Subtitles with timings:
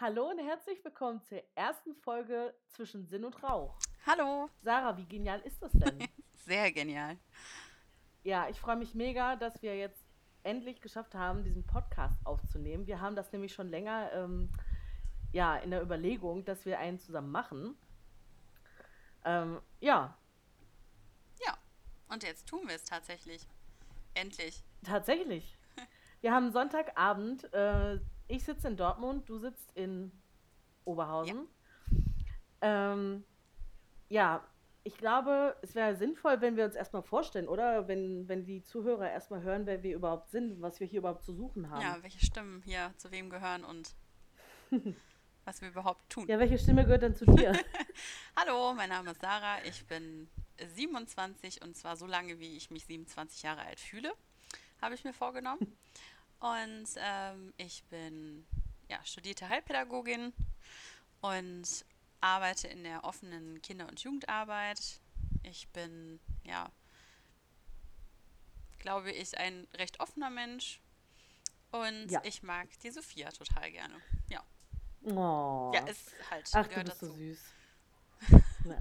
[0.00, 3.74] Hallo und herzlich willkommen zur ersten Folge zwischen Sinn und Rauch.
[4.06, 4.48] Hallo.
[4.62, 6.06] Sarah, wie genial ist das denn?
[6.46, 7.18] Sehr genial.
[8.22, 10.00] Ja, ich freue mich mega, dass wir jetzt
[10.44, 12.86] endlich geschafft haben, diesen Podcast aufzunehmen.
[12.86, 14.52] Wir haben das nämlich schon länger ähm,
[15.32, 17.76] ja, in der Überlegung, dass wir einen zusammen machen.
[19.24, 20.16] Ähm, ja.
[21.44, 21.58] Ja,
[22.08, 23.48] und jetzt tun wir es tatsächlich.
[24.14, 24.62] Endlich.
[24.84, 25.58] Tatsächlich.
[26.20, 27.52] Wir haben Sonntagabend.
[27.52, 27.98] Äh,
[28.28, 30.12] ich sitze in Dortmund, du sitzt in
[30.84, 31.48] Oberhausen.
[32.62, 33.24] Ja, ähm,
[34.08, 34.46] ja
[34.84, 37.88] ich glaube, es wäre sinnvoll, wenn wir uns erstmal vorstellen, oder?
[37.88, 41.34] Wenn, wenn die Zuhörer erstmal hören, wer wir überhaupt sind, was wir hier überhaupt zu
[41.34, 41.82] suchen haben.
[41.82, 43.94] Ja, welche Stimmen hier zu wem gehören und
[45.44, 46.26] was wir überhaupt tun.
[46.26, 47.52] Ja, welche Stimme gehört denn zu dir?
[48.36, 50.28] Hallo, mein Name ist Sarah, ich bin
[50.74, 54.12] 27 und zwar so lange, wie ich mich 27 Jahre alt fühle,
[54.80, 55.76] habe ich mir vorgenommen.
[56.40, 58.46] Und ähm, ich bin
[58.88, 60.32] ja, studierte Heilpädagogin
[61.20, 61.84] und
[62.20, 65.00] arbeite in der offenen Kinder- und Jugendarbeit.
[65.42, 66.70] Ich bin, ja,
[68.78, 70.80] glaube ich, ein recht offener Mensch.
[71.70, 72.20] Und ja.
[72.24, 73.94] ich mag die Sophia total gerne.
[74.30, 74.42] Ja.
[75.04, 75.70] Oh.
[75.74, 76.50] Ja, ist halt.
[76.54, 77.06] Ach, du bist dazu.
[77.06, 77.54] so süß.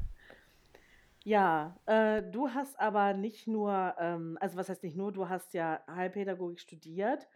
[1.26, 5.54] ja, äh, du hast aber nicht nur, ähm, also was heißt nicht nur, du hast
[5.54, 7.28] ja Heilpädagogik studiert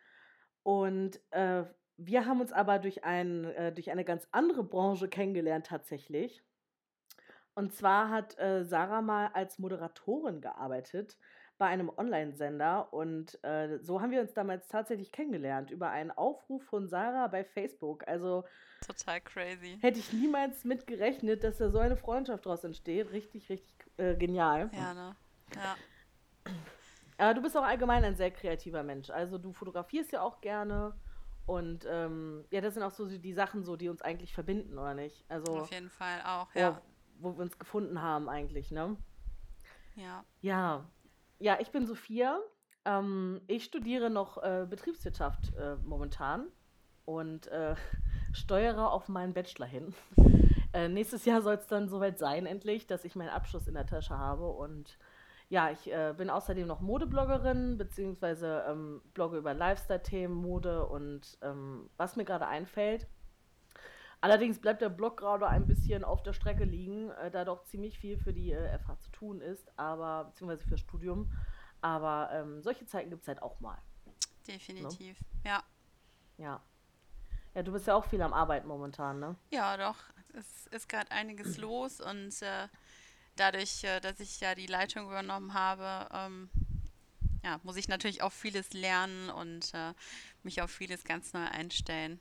[0.63, 1.63] und äh,
[1.97, 6.43] wir haben uns aber durch, ein, äh, durch eine ganz andere Branche kennengelernt tatsächlich.
[7.53, 11.17] Und zwar hat äh, Sarah mal als Moderatorin gearbeitet
[11.57, 16.63] bei einem Online-Sender und äh, so haben wir uns damals tatsächlich kennengelernt über einen Aufruf
[16.63, 18.07] von Sarah bei Facebook.
[18.07, 18.45] Also
[18.83, 19.77] total crazy.
[19.79, 23.11] Hätte ich niemals mit gerechnet, dass da so eine Freundschaft draus entsteht.
[23.11, 24.71] Richtig, richtig äh, genial.
[24.73, 25.15] Ja, ne?
[25.55, 25.75] Ja.
[27.21, 29.11] Aber du bist auch allgemein ein sehr kreativer Mensch.
[29.11, 30.95] Also du fotografierst ja auch gerne.
[31.45, 34.95] Und ähm, ja, das sind auch so die Sachen, so, die uns eigentlich verbinden, oder
[34.95, 35.23] nicht?
[35.29, 36.81] Also, Auf jeden Fall auch, ja.
[37.19, 38.97] Wo, wo wir uns gefunden haben eigentlich, ne?
[39.95, 40.23] Ja.
[40.41, 40.89] Ja.
[41.37, 42.39] Ja, ich bin Sophia.
[42.85, 46.47] Ähm, ich studiere noch äh, Betriebswirtschaft äh, momentan
[47.05, 47.75] und äh,
[48.33, 49.93] steuere auf meinen Bachelor hin.
[50.73, 53.85] Äh, nächstes Jahr soll es dann soweit sein, endlich, dass ich meinen Abschluss in der
[53.85, 54.97] Tasche habe und
[55.51, 61.89] ja, ich äh, bin außerdem noch Modebloggerin, beziehungsweise ähm, blogge über Lifestyle-Themen, Mode und ähm,
[61.97, 63.05] was mir gerade einfällt.
[64.21, 67.99] Allerdings bleibt der Blog gerade ein bisschen auf der Strecke liegen, äh, da doch ziemlich
[67.99, 71.29] viel für die äh, FH zu tun ist, aber beziehungsweise fürs Studium.
[71.81, 73.77] Aber ähm, solche Zeiten gibt es halt auch mal.
[74.47, 75.27] Definitiv, ne?
[75.43, 75.63] ja.
[76.37, 76.61] Ja.
[77.53, 79.35] Ja, du bist ja auch viel am Arbeiten momentan, ne?
[79.49, 79.97] Ja, doch.
[80.33, 82.69] Es ist gerade einiges los und äh,
[83.35, 86.49] dadurch, äh, dass ich ja die Leitung übernommen habe, ähm,
[87.43, 89.93] ja, muss ich natürlich auch vieles lernen und äh,
[90.43, 92.19] mich auf vieles ganz neu einstellen.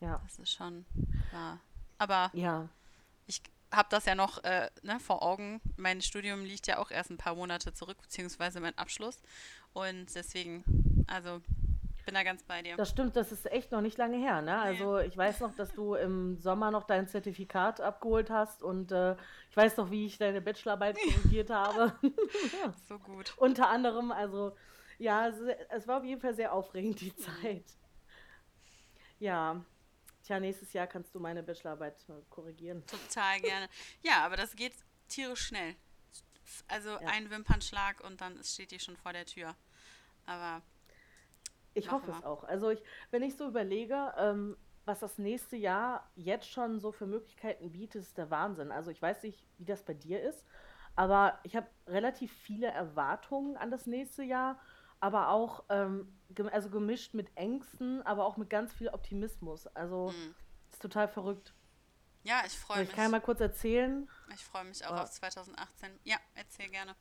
[0.00, 0.20] Ja.
[0.24, 0.84] Das ist schon
[1.30, 1.60] klar.
[1.98, 2.68] Aber ja.
[3.26, 5.60] ich habe das ja noch äh, ne, vor Augen.
[5.76, 9.20] Mein Studium liegt ja auch erst ein paar Monate zurück, beziehungsweise mein Abschluss.
[9.72, 11.40] Und deswegen, also
[12.04, 12.76] bin da ganz bei dir.
[12.76, 14.42] Das stimmt, das ist echt noch nicht lange her.
[14.42, 14.58] Ne?
[14.60, 19.16] Also ich weiß noch, dass du im Sommer noch dein Zertifikat abgeholt hast und äh,
[19.50, 21.98] ich weiß noch, wie ich deine Bachelorarbeit korrigiert habe.
[22.88, 23.34] so gut.
[23.36, 24.56] Unter anderem, also
[24.98, 25.36] ja, es,
[25.70, 27.64] es, war auf jeden Fall sehr aufregend, die Zeit.
[29.18, 29.64] Ja.
[30.22, 32.82] Tja, nächstes Jahr kannst du meine Bachelorarbeit korrigieren.
[32.86, 33.68] Total gerne.
[34.02, 34.72] Ja, aber das geht
[35.08, 35.74] tierisch schnell.
[36.68, 37.08] Also ja.
[37.08, 39.54] ein Wimpernschlag und dann steht die schon vor der Tür.
[40.26, 40.62] Aber
[41.74, 42.44] ich hoffe es auch.
[42.44, 47.06] Also ich, wenn ich so überlege, ähm, was das nächste Jahr jetzt schon so für
[47.06, 48.70] Möglichkeiten bietet, ist der Wahnsinn.
[48.70, 50.44] Also ich weiß nicht, wie das bei dir ist,
[50.96, 54.60] aber ich habe relativ viele Erwartungen an das nächste Jahr,
[55.00, 59.66] aber auch ähm, gem also gemischt mit Ängsten, aber auch mit ganz viel Optimismus.
[59.68, 60.34] Also mhm.
[60.70, 61.54] ist total verrückt.
[62.22, 62.88] Ja, ich freue mich.
[62.88, 64.08] Ich kann mal kurz erzählen.
[64.34, 65.02] Ich freue mich auch oh.
[65.02, 65.90] auf 2018.
[66.04, 66.94] Ja, erzähl gerne.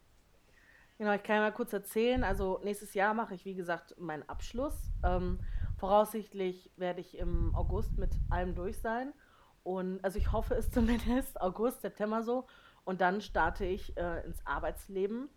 [0.97, 2.23] Genau, ich kann ja mal kurz erzählen.
[2.23, 4.91] Also nächstes Jahr mache ich, wie gesagt, meinen Abschluss.
[5.03, 5.39] Ähm,
[5.77, 9.13] voraussichtlich werde ich im August mit allem durch sein.
[9.63, 12.47] Und also ich hoffe es zumindest, August, September so.
[12.83, 15.29] Und dann starte ich äh, ins Arbeitsleben.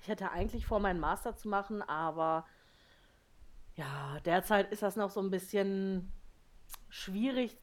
[0.00, 2.46] Ich hätte eigentlich vor, meinen Master zu machen, aber
[3.74, 6.12] ja, derzeit ist das noch so ein bisschen
[6.88, 7.56] schwierig,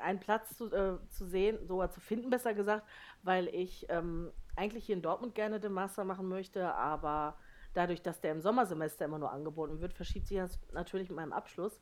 [0.00, 2.86] einen Platz zu, äh, zu sehen, sogar zu finden, besser gesagt,
[3.22, 7.36] weil ich ähm, eigentlich hier in Dortmund gerne den Master machen möchte, aber
[7.74, 11.32] dadurch, dass der im Sommersemester immer nur angeboten wird, verschiebt sich das natürlich mit meinem
[11.32, 11.80] Abschluss.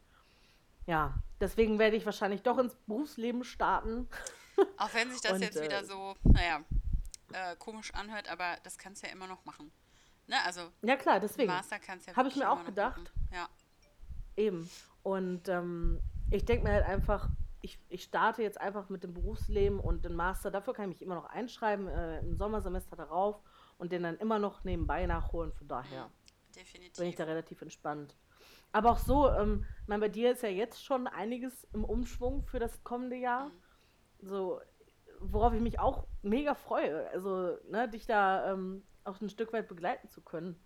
[0.86, 4.08] Ja, deswegen werde ich wahrscheinlich doch ins Berufsleben starten.
[4.78, 6.64] Auch wenn sich das Und, jetzt äh, wieder so, naja,
[7.32, 9.70] äh, komisch anhört, aber das kannst du ja immer noch machen.
[10.26, 10.36] Ne?
[10.44, 11.50] Also, ja, klar, deswegen.
[11.50, 13.12] Master kannst ja Habe ich mir auch gedacht.
[13.32, 13.48] Ja.
[14.36, 14.70] Eben.
[15.02, 16.00] Und ähm,
[16.30, 17.28] ich denke mir halt einfach,
[17.62, 21.02] ich, ich starte jetzt einfach mit dem Berufsleben und den Master, dafür kann ich mich
[21.02, 23.40] immer noch einschreiben, äh, im Sommersemester darauf
[23.78, 25.52] und den dann immer noch nebenbei nachholen.
[25.52, 26.10] Von daher Mhm.
[26.56, 26.96] Definitiv.
[26.98, 28.16] bin ich da relativ entspannt.
[28.72, 32.42] Aber auch so, ähm, ich meine, bei dir ist ja jetzt schon einiges im Umschwung
[32.44, 33.46] für das kommende Jahr.
[33.48, 33.52] Mhm.
[34.22, 34.60] So,
[35.20, 37.08] worauf ich mich auch mega freue.
[37.10, 40.56] Also, ne, dich da ähm, auch ein Stück weit begleiten zu können.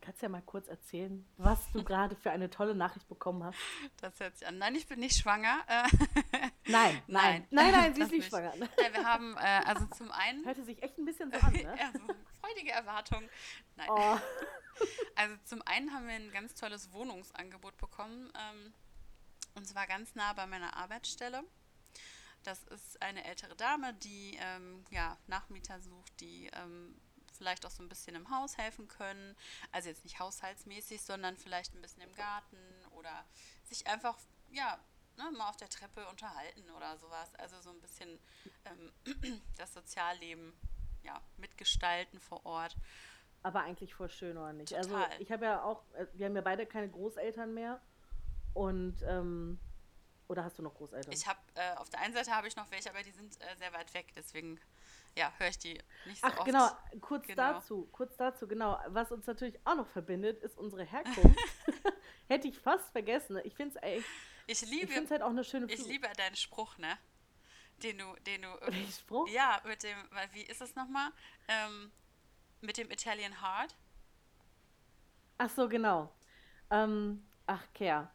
[0.00, 3.58] Kannst ja mal kurz erzählen, was du gerade für eine tolle Nachricht bekommen hast.
[4.00, 4.56] Das hört sich an.
[4.58, 5.62] Nein, ich bin nicht schwanger.
[5.66, 5.82] Äh,
[6.66, 7.06] Nein, Nein.
[7.06, 8.28] nein, nein, nein, sie ist nicht nicht.
[8.30, 8.54] schwanger.
[8.56, 11.74] ja, wir haben, äh, also zum einen, Hörte sich echt ein bisschen so an, ne?
[11.78, 12.00] ja, so
[12.40, 13.28] freudige Erwartung.
[13.76, 13.88] Nein.
[13.90, 14.18] Oh,
[15.16, 18.32] Also zum einen haben wir ein ganz tolles Wohnungsangebot bekommen.
[18.34, 18.72] Ähm,
[19.54, 21.42] und zwar ganz nah bei meiner Arbeitsstelle.
[22.42, 26.94] Das ist eine ältere Dame, die ähm, ja, Nachmieter sucht, die ähm,
[27.40, 29.34] vielleicht auch so ein bisschen im Haus helfen können.
[29.72, 32.58] Also jetzt nicht haushaltsmäßig, sondern vielleicht ein bisschen im Garten
[32.90, 33.24] oder
[33.64, 34.18] sich einfach,
[34.50, 34.78] ja,
[35.16, 37.34] ne, mal auf der Treppe unterhalten oder sowas.
[37.36, 38.18] Also so ein bisschen
[38.66, 38.92] ähm,
[39.56, 40.52] das Sozialleben
[41.02, 42.76] ja, mitgestalten vor Ort.
[43.42, 44.74] aber eigentlich voll schön, oder nicht?
[44.74, 45.22] Also, Total.
[45.22, 47.80] ich habe ja auch, äh, wir haben ja beide keine Großeltern mehr.
[48.52, 49.58] Und, ähm,
[50.28, 51.12] oder hast du noch Großeltern?
[51.12, 53.56] Ich habe, äh, auf der einen Seite habe ich noch welche, aber die sind äh,
[53.56, 54.60] sehr weit weg, deswegen,
[55.16, 55.74] ja, höre ich die
[56.06, 56.44] nicht so Ach, oft.
[56.46, 56.68] genau,
[57.00, 57.36] kurz Genau.
[57.54, 58.78] dazu, kurz dazu, genau.
[58.88, 61.38] Was uns natürlich auch noch verbindet, ist unsere Herkunft.
[62.28, 63.38] Hätte ich fast vergessen.
[63.44, 64.06] Ich finde es echt,
[64.46, 65.90] Ich ich liebe, find's halt auch eine schöne ich Führung.
[65.92, 66.96] liebe deinen Spruch, ne?
[67.82, 69.28] Den du, den du, Welchen Spruch?
[69.28, 71.10] ja, mit dem, weil, wie ist es nochmal?
[71.48, 71.90] Ähm,
[72.60, 73.74] mit dem Italian Heart.
[75.38, 76.12] Ach so, genau.
[76.70, 78.12] Ähm, ach, Kerr.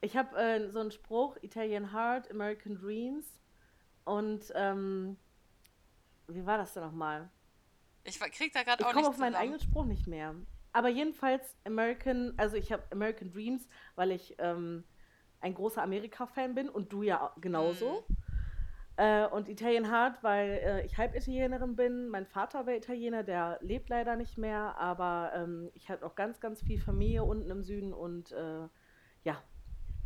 [0.00, 3.26] Ich habe äh, so einen Spruch, Italian Heart, American Dreams.
[4.04, 5.16] Und, ähm,
[6.28, 7.30] wie war das denn nochmal?
[8.04, 10.34] Ich krieg da gerade Ich auch komme nicht auf meinen eigenen Spruch nicht mehr.
[10.72, 14.84] Aber jedenfalls American, also ich habe American Dreams, weil ich ähm,
[15.40, 18.04] ein großer Amerika-Fan bin und du ja au- genauso.
[18.08, 18.16] Mhm.
[18.96, 22.08] Äh, und Italian Heart, weil äh, ich halb Italienerin bin.
[22.08, 26.40] Mein Vater war Italiener, der lebt leider nicht mehr, aber ähm, ich habe auch ganz,
[26.40, 28.68] ganz viel Familie unten im Süden und äh,
[29.24, 29.42] ja,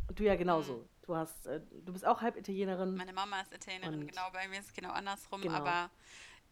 [0.09, 0.75] und du ja genauso.
[0.75, 0.89] Mhm.
[1.09, 2.95] Du hast, äh, du bist auch halb Italienerin.
[2.95, 5.55] Meine Mama ist Italienerin, genau, bei mir ist es genau andersrum, Genau.
[5.55, 5.91] aber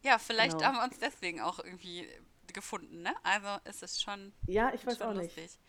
[0.01, 0.65] ja, vielleicht Genau.
[0.69, 2.09] haben wir uns deswegen auch irgendwie
[2.53, 3.13] gefunden, ne?
[3.21, 5.35] Also ist es schon, ja, ich weiß schon auch nicht.
[5.37, 5.59] lustig.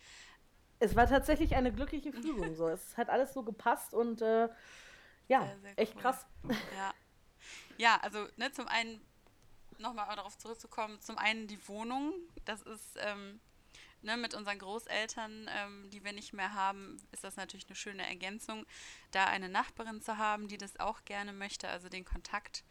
[0.78, 2.54] Es war tatsächlich eine glückliche Fügung.
[2.54, 2.68] So.
[2.68, 4.48] Es hat alles so gepasst und äh,
[5.28, 6.00] ja, Sehr, sehr echt cool.
[6.00, 6.26] krass.
[6.74, 6.94] Ja.
[7.76, 9.02] Ja, also ne, zum einen,
[9.76, 12.14] nochmal darauf zurückzukommen, zum einen die Wohnung,
[12.46, 13.38] das ist ähm,
[14.02, 18.06] ne, mit unseren Großeltern, ähm, die wir nicht mehr haben, ist das natürlich eine schöne
[18.06, 18.66] Ergänzung,
[19.10, 22.64] da eine Nachbarin zu haben, die das auch gerne möchte, also den Kontakt.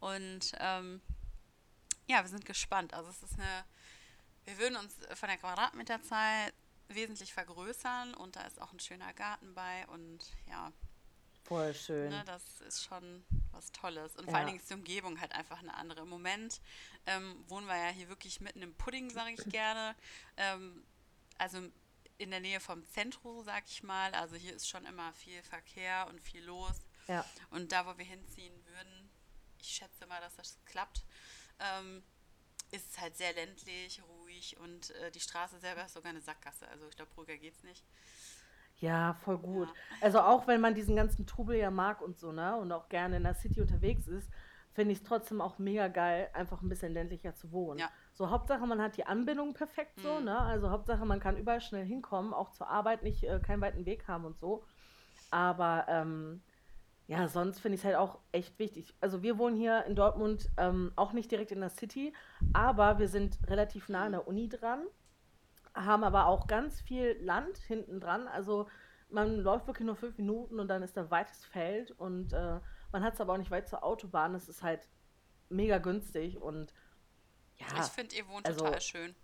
[0.00, 1.00] Und ähm,
[2.06, 2.94] ja, wir sind gespannt.
[2.94, 3.64] Also es ist eine,
[4.44, 6.52] wir würden uns von der Quadratmeterzahl
[6.88, 10.70] wesentlich vergrößern und da ist auch ein schöner Garten bei und ja,
[11.44, 12.08] Voll schön.
[12.10, 14.16] Ne, das ist schon was Tolles.
[14.16, 14.30] Und Ja.
[14.30, 16.00] vor allen Dingen ist die Umgebung halt einfach eine andere.
[16.02, 16.60] Im Moment
[17.06, 19.94] ähm, wohnen wir ja hier wirklich mitten im Pudding, sage ich gerne.
[20.36, 20.84] Ähm,
[21.38, 21.58] also
[22.16, 24.14] in der Nähe vom Zentrum, sag ich mal.
[24.14, 26.76] Also hier ist schon immer viel Verkehr und viel los.
[27.08, 27.24] Ja.
[27.50, 29.10] Und da, wo wir hinziehen würden,
[29.60, 31.04] ich schätze mal, dass das klappt,
[31.60, 32.02] ähm,
[32.70, 36.66] ist es halt sehr ländlich, ruhig und äh, die Straße selber ist sogar eine Sackgasse.
[36.68, 37.84] Also ich glaube, ruhiger geht's nicht.
[38.84, 39.68] Ja, voll gut.
[39.68, 39.74] Ja.
[40.02, 42.56] Also auch wenn man diesen ganzen Trubel ja mag und so, ne?
[42.56, 44.30] Und auch gerne in der City unterwegs ist,
[44.72, 47.78] finde ich es trotzdem auch mega geil, einfach ein bisschen ländlicher zu wohnen.
[47.78, 47.88] Ja.
[48.12, 50.24] So, Hauptsache, man hat die Anbindung perfekt so, Mhm.
[50.24, 50.38] ne?
[50.38, 54.06] Also Hauptsache, man kann überall schnell hinkommen, auch zur Arbeit nicht äh, keinen weiten Weg
[54.08, 54.64] haben und so.
[55.30, 56.42] Aber ähm,
[57.06, 58.94] ja, sonst finde ich es halt auch echt wichtig.
[59.00, 62.12] Also wir wohnen hier in Dortmund ähm, auch nicht direkt in der City,
[62.52, 64.82] aber wir sind relativ nah an der Uni dran,
[65.74, 68.28] haben aber auch ganz viel Land hinten dran.
[68.28, 68.68] Also
[69.10, 72.60] man läuft wirklich nur fünf Minuten und dann ist da weites Feld und äh,
[72.92, 74.32] man hat es aber auch nicht weit zur Autobahn.
[74.32, 74.88] Das ist halt
[75.48, 76.72] mega günstig und
[77.56, 79.14] ja, Ich finde, ihr wohnt also- total schön.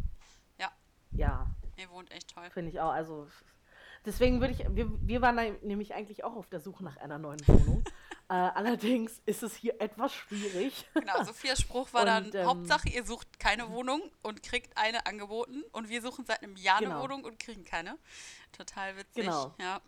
[1.12, 2.48] ja, Ihr wohnt echt toll.
[2.50, 2.92] finde ich auch.
[2.92, 3.26] Also
[4.04, 7.40] deswegen würde ich, wir, wir waren nämlich eigentlich auch auf der Suche nach einer neuen
[7.48, 7.82] Wohnung.
[8.30, 10.86] äh, allerdings ist es hier etwas schwierig.
[10.94, 15.04] Genau, Sophias Spruch war dann, Und, ähm, Hauptsache, ihr sucht keine Wohnung und kriegt eine
[15.06, 17.02] angeboten und wir suchen seit einem Jahr eine Genau.
[17.02, 17.98] Wohnung und kriegen keine.
[18.52, 19.24] Total witzig.
[19.24, 19.52] Genau.
[19.60, 19.80] Ja.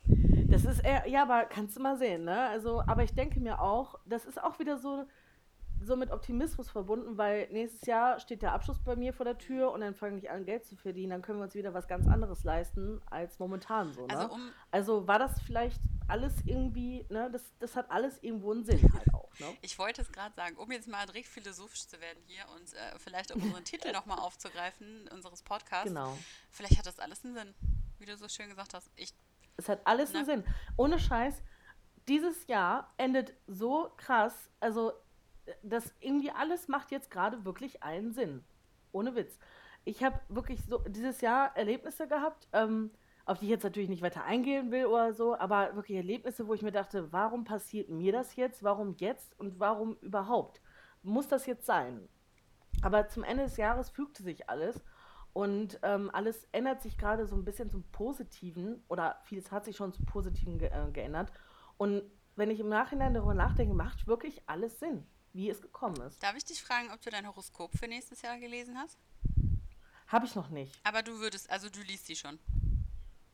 [0.48, 2.48] Das ist eher, ja, aber kannst du mal sehen, ne?
[2.48, 5.06] Also, aber ich denke mir auch, das ist auch wieder so,
[5.84, 9.72] so mit Optimismus verbunden, weil nächstes Jahr steht der Abschluss bei mir vor der Tür
[9.72, 11.10] und dann fange ich an, Geld zu verdienen.
[11.10, 14.16] Dann können wir uns wieder was ganz anderes leisten als momentan so, ne?
[14.18, 17.30] Also um, Also war das vielleicht alles irgendwie, ne?
[17.30, 19.46] Das, das hat alles irgendwo einen Sinn halt auch, ne?
[19.62, 22.98] ich wollte es gerade sagen, um jetzt mal direkt philosophisch zu werden hier und äh,
[22.98, 26.16] vielleicht um unseren Titel nochmal aufzugreifen, unseres Podcasts, Genau.
[26.50, 27.54] vielleicht hat das alles einen Sinn,
[27.98, 28.90] wie du so schön gesagt hast.
[28.96, 29.12] Ich
[29.56, 30.42] Es hat alles einen Ne?
[30.42, 30.54] Sinn.
[30.76, 31.34] Ohne Scheiß,
[32.08, 34.92] dieses Jahr endet so krass, also
[35.62, 38.44] das irgendwie alles macht jetzt gerade wirklich einen Sinn.
[38.92, 39.38] Ohne Witz.
[39.84, 42.90] Ich habe wirklich so dieses Jahr Erlebnisse gehabt, ähm,
[43.24, 46.54] auf die ich jetzt natürlich nicht weiter eingehen will oder so, aber wirklich Erlebnisse, wo
[46.54, 48.62] ich mir dachte, warum passiert mir das jetzt?
[48.62, 50.60] Warum jetzt und warum überhaupt?
[51.02, 52.08] Muss das jetzt sein?
[52.82, 54.82] Aber zum Ende des Jahres fügte sich alles
[55.32, 59.76] und ähm, alles ändert sich gerade so ein bisschen zum Positiven oder vieles hat sich
[59.76, 61.32] schon zum Positiven ge äh, geändert.
[61.76, 62.02] Und
[62.36, 66.22] wenn ich im Nachhinein darüber nachdenke, macht wirklich alles Sinn, wie es gekommen ist.
[66.22, 68.98] Darf ich dich fragen, ob du dein Horoskop für nächstes Jahr gelesen hast?
[70.08, 70.78] Habe ich noch nicht.
[70.84, 72.34] Aber du würdest, also du liest die schon.
[72.34, 72.84] Mhm.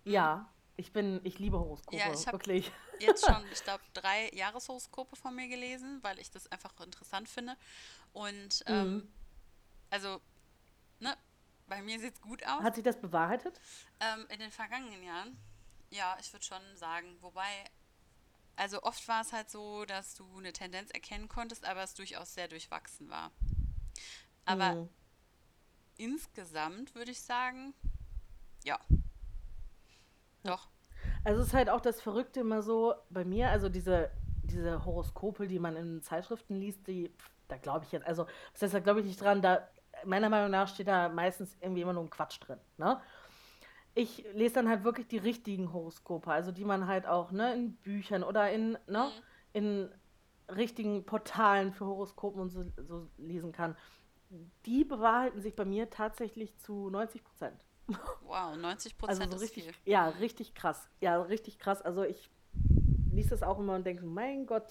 [0.04, 2.70] Ja, ich bin, ich liebe Ja, Horoskope, ich habe wirklich.
[3.00, 7.56] jetzt schon, ich glaube, drei Jahreshoroskope von mir gelesen, weil ich das einfach interessant finde.
[8.12, 8.72] Und Mhm.
[8.72, 9.12] ähm,
[9.90, 10.20] also,
[11.00, 11.16] ne,
[11.66, 12.62] bei mir sieht es gut aus.
[12.62, 13.60] Hat sich das bewahrheitet?
[14.00, 15.36] Ähm, in den vergangenen Jahren,
[15.90, 17.64] ja, ich würde schon sagen, wobei,
[18.58, 22.34] also oft war es halt so, dass du eine Tendenz erkennen konntest, aber es durchaus
[22.34, 23.32] sehr durchwachsen war.
[24.46, 24.88] Aber Mhm.
[25.98, 27.74] insgesamt würde ich sagen,
[28.64, 28.78] ja,
[30.44, 30.68] doch.
[31.24, 34.10] Also es ist halt auch das Verrückte immer so bei mir, also diese,
[34.42, 37.12] diese Horoskope, die man in Zeitschriften liest, die,
[37.48, 39.68] da glaube ich jetzt, also das heißt, da glaube ich nicht dran, da,
[40.04, 43.00] meiner Meinung nach steht da meistens irgendwie immer nur ein Quatsch drin, ne?
[44.00, 47.72] Ich lese dann halt wirklich die richtigen Horoskope, also die man halt auch, ne, in
[47.78, 49.22] Büchern oder in, ne, Mhm.
[49.54, 49.88] in
[50.54, 53.76] richtigen Portalen für Horoskopen und so, so lesen kann.
[54.66, 57.64] Die bewahrheiten sich bei mir tatsächlich zu 90 Prozent.
[58.22, 59.74] Wow, 90 Also Prozent so ist richtig, viel.
[59.92, 60.88] ja, richtig krass.
[61.00, 61.82] Ja, richtig krass.
[61.82, 62.30] Also ich
[63.10, 64.70] liest das auch immer und denke, mein Gott,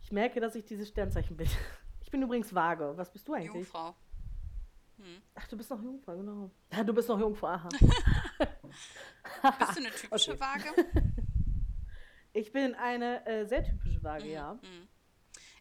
[0.00, 1.48] ich merke, dass ich dieses Sternzeichen bin.
[2.00, 2.94] Ich bin übrigens vage.
[2.96, 3.52] Was bist du eigentlich?
[3.52, 3.94] Jungfrau.
[4.98, 5.22] Hm.
[5.34, 6.50] Ach, du bist noch Jungfrau, genau.
[6.72, 7.68] Ja, du bist noch Jungfrau, aha.
[9.58, 10.40] Bist du eine typische Okay.
[10.40, 10.74] Waage?
[12.34, 14.52] Ich bin eine äh, sehr typische Waage, Mhm, ja.
[14.54, 14.86] mhm.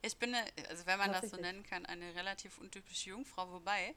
[0.03, 3.95] Ich bin, eine, also wenn man das so nennen kann, eine relativ untypische Jungfrau, wobei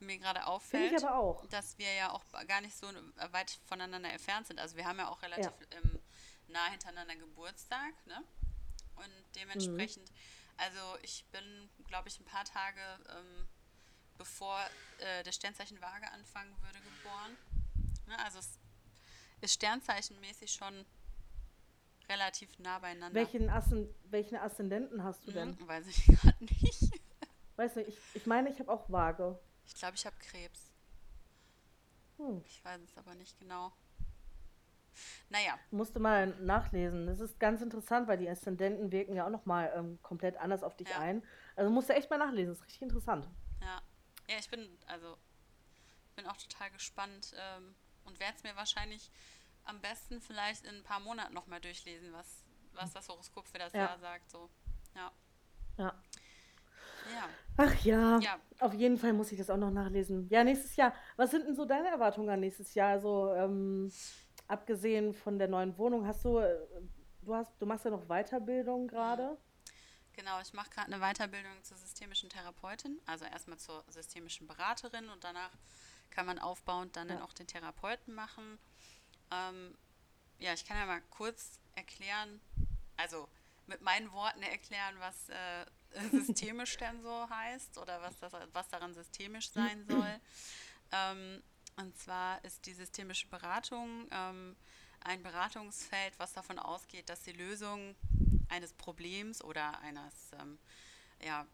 [0.00, 1.02] mir gerade auffällt,
[1.50, 2.86] dass wir ja auch gar nicht so
[3.30, 4.60] weit voneinander entfernt sind.
[4.60, 5.78] Also wir haben ja auch relativ Ja.
[5.78, 5.98] ähm,
[6.48, 8.22] nah hintereinander Geburtstag, ne?
[8.96, 9.32] Und Mhm.
[9.36, 10.10] dementsprechend,
[10.58, 12.80] also ich bin, glaube ich, ein paar Tage
[13.16, 13.46] ähm,
[14.18, 14.58] bevor
[14.98, 17.36] äh, das Sternzeichen Waage anfangen würde, geboren.
[18.06, 18.18] Ne?
[18.24, 18.58] Also es
[19.40, 20.84] ist sternzeichenmäßig schon
[22.08, 23.14] relativ nah beieinander.
[23.14, 25.58] Welchen, Assen, welchen Aszendenten hast du denn?
[25.58, 26.90] Hm, weiß ich gerade nicht.
[27.56, 29.38] Weißt du, ich, ich meine, ich habe auch Waage.
[29.66, 30.70] Ich glaube, ich habe Krebs.
[32.16, 32.42] Hm.
[32.46, 33.72] Ich weiß es aber nicht genau.
[35.28, 37.06] Naja, Musste mal nachlesen.
[37.06, 40.76] Das ist ganz interessant, weil die Aszendenten wirken ja auch nochmal ähm, komplett anders auf
[40.76, 40.98] dich Ja.
[40.98, 41.22] ein.
[41.54, 42.48] Also musst du echt mal nachlesen.
[42.52, 43.28] Das ist richtig interessant.
[43.60, 43.80] ja.
[44.28, 45.16] Ja, ich bin, also,
[46.16, 49.10] bin auch total gespannt ähm, und werde es mir wahrscheinlich
[49.64, 52.44] am besten vielleicht in ein paar Monaten nochmal durchlesen, was,
[52.74, 53.80] was das Horoskop für das Ja.
[53.86, 54.30] Jahr sagt.
[54.30, 54.48] So.
[54.94, 55.12] Ja.
[55.78, 55.94] Ja.
[57.14, 57.28] Ja.
[57.56, 58.40] Ach ja, Ja.
[58.60, 60.28] auf jeden Fall muss ich das auch noch nachlesen.
[60.28, 60.92] Ja, nächstes Jahr.
[61.16, 62.90] Was sind denn so deine Erwartungen an nächstes Jahr?
[62.90, 63.90] Also, ähm,
[64.46, 66.56] abgesehen von der neuen Wohnung, hast du, äh,
[67.22, 69.38] du hast, du machst ja noch Weiterbildung gerade?
[70.18, 75.22] Genau, ich mache gerade eine Weiterbildung zur systemischen Therapeutin, also erstmal zur systemischen Beraterin und
[75.22, 75.52] danach
[76.10, 77.24] kann man aufbauend dann, dann Ja.
[77.24, 78.58] auch den Therapeuten machen.
[79.30, 79.78] Ähm,
[80.40, 82.40] ja, ich kann ja mal kurz erklären,
[82.96, 83.28] also
[83.68, 85.66] mit meinen Worten erklären, was äh,
[86.10, 90.20] systemisch denn so heißt oder was, das, was daran systemisch sein soll.
[90.90, 91.42] Ähm,
[91.76, 94.56] und zwar ist die systemische Beratung ähm,
[95.00, 97.94] ein Beratungsfeld, was davon ausgeht, dass die Lösung
[98.48, 100.58] eines Problems oder eines, ähm,
[101.22, 101.46] ja,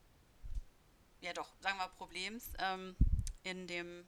[1.21, 2.97] ja doch, sagen wir Problems, ähm,
[3.43, 4.07] in dem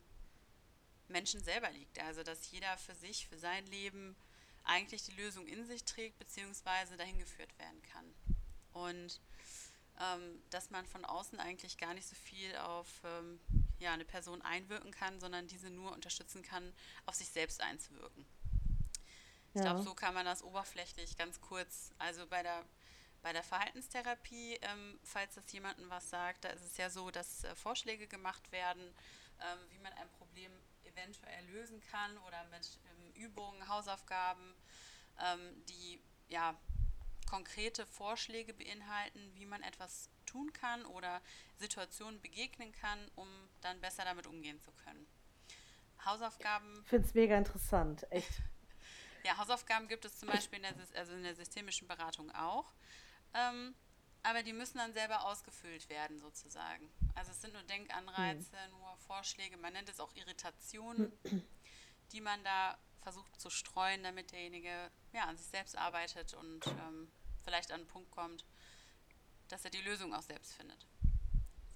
[1.08, 1.98] Menschen selber liegt.
[2.00, 4.16] Also dass jeder für sich, für sein Leben
[4.64, 8.14] eigentlich die Lösung in sich trägt, beziehungsweise dahin geführt werden kann.
[8.72, 9.20] Und
[10.00, 13.40] ähm, dass man von außen eigentlich gar nicht so viel auf ähm,
[13.78, 16.72] ja, eine Person einwirken kann, sondern diese nur unterstützen kann,
[17.06, 18.26] auf sich selbst einzuwirken.
[19.56, 19.72] Ich Ja.
[19.72, 22.62] glaube, so kann man das oberflächlich ganz kurz, also bei der,
[23.22, 27.42] bei der Verhaltenstherapie, ähm, falls das jemandem was sagt, da ist es ja so, dass
[27.44, 28.82] äh, Vorschläge gemacht werden,
[29.40, 30.52] ähm, wie man ein Problem
[30.84, 34.54] eventuell lösen kann oder mit ähm, Übungen, Hausaufgaben,
[35.20, 36.54] ähm, die ja
[37.26, 41.22] konkrete Vorschläge beinhalten, wie man etwas tun kann oder
[41.56, 43.26] Situationen begegnen kann, um
[43.62, 45.06] dann besser damit umgehen zu können.
[46.04, 48.42] Hausaufgaben Ich finde es mega interessant, echt.
[49.26, 52.72] ja, Hausaufgaben gibt es zum Beispiel in der, also in der systemischen Beratung auch.
[53.34, 53.74] Ähm,
[54.22, 56.88] aber die müssen dann selber ausgefüllt werden, sozusagen.
[57.14, 61.12] Also es sind nur Denkanreize, nur Vorschläge, man nennt es auch Irritationen,
[62.12, 67.08] die man da versucht zu streuen, damit derjenige ja, an sich selbst arbeitet und ähm,
[67.44, 68.44] vielleicht an einen Punkt kommt,
[69.48, 70.86] dass er die Lösung auch selbst findet.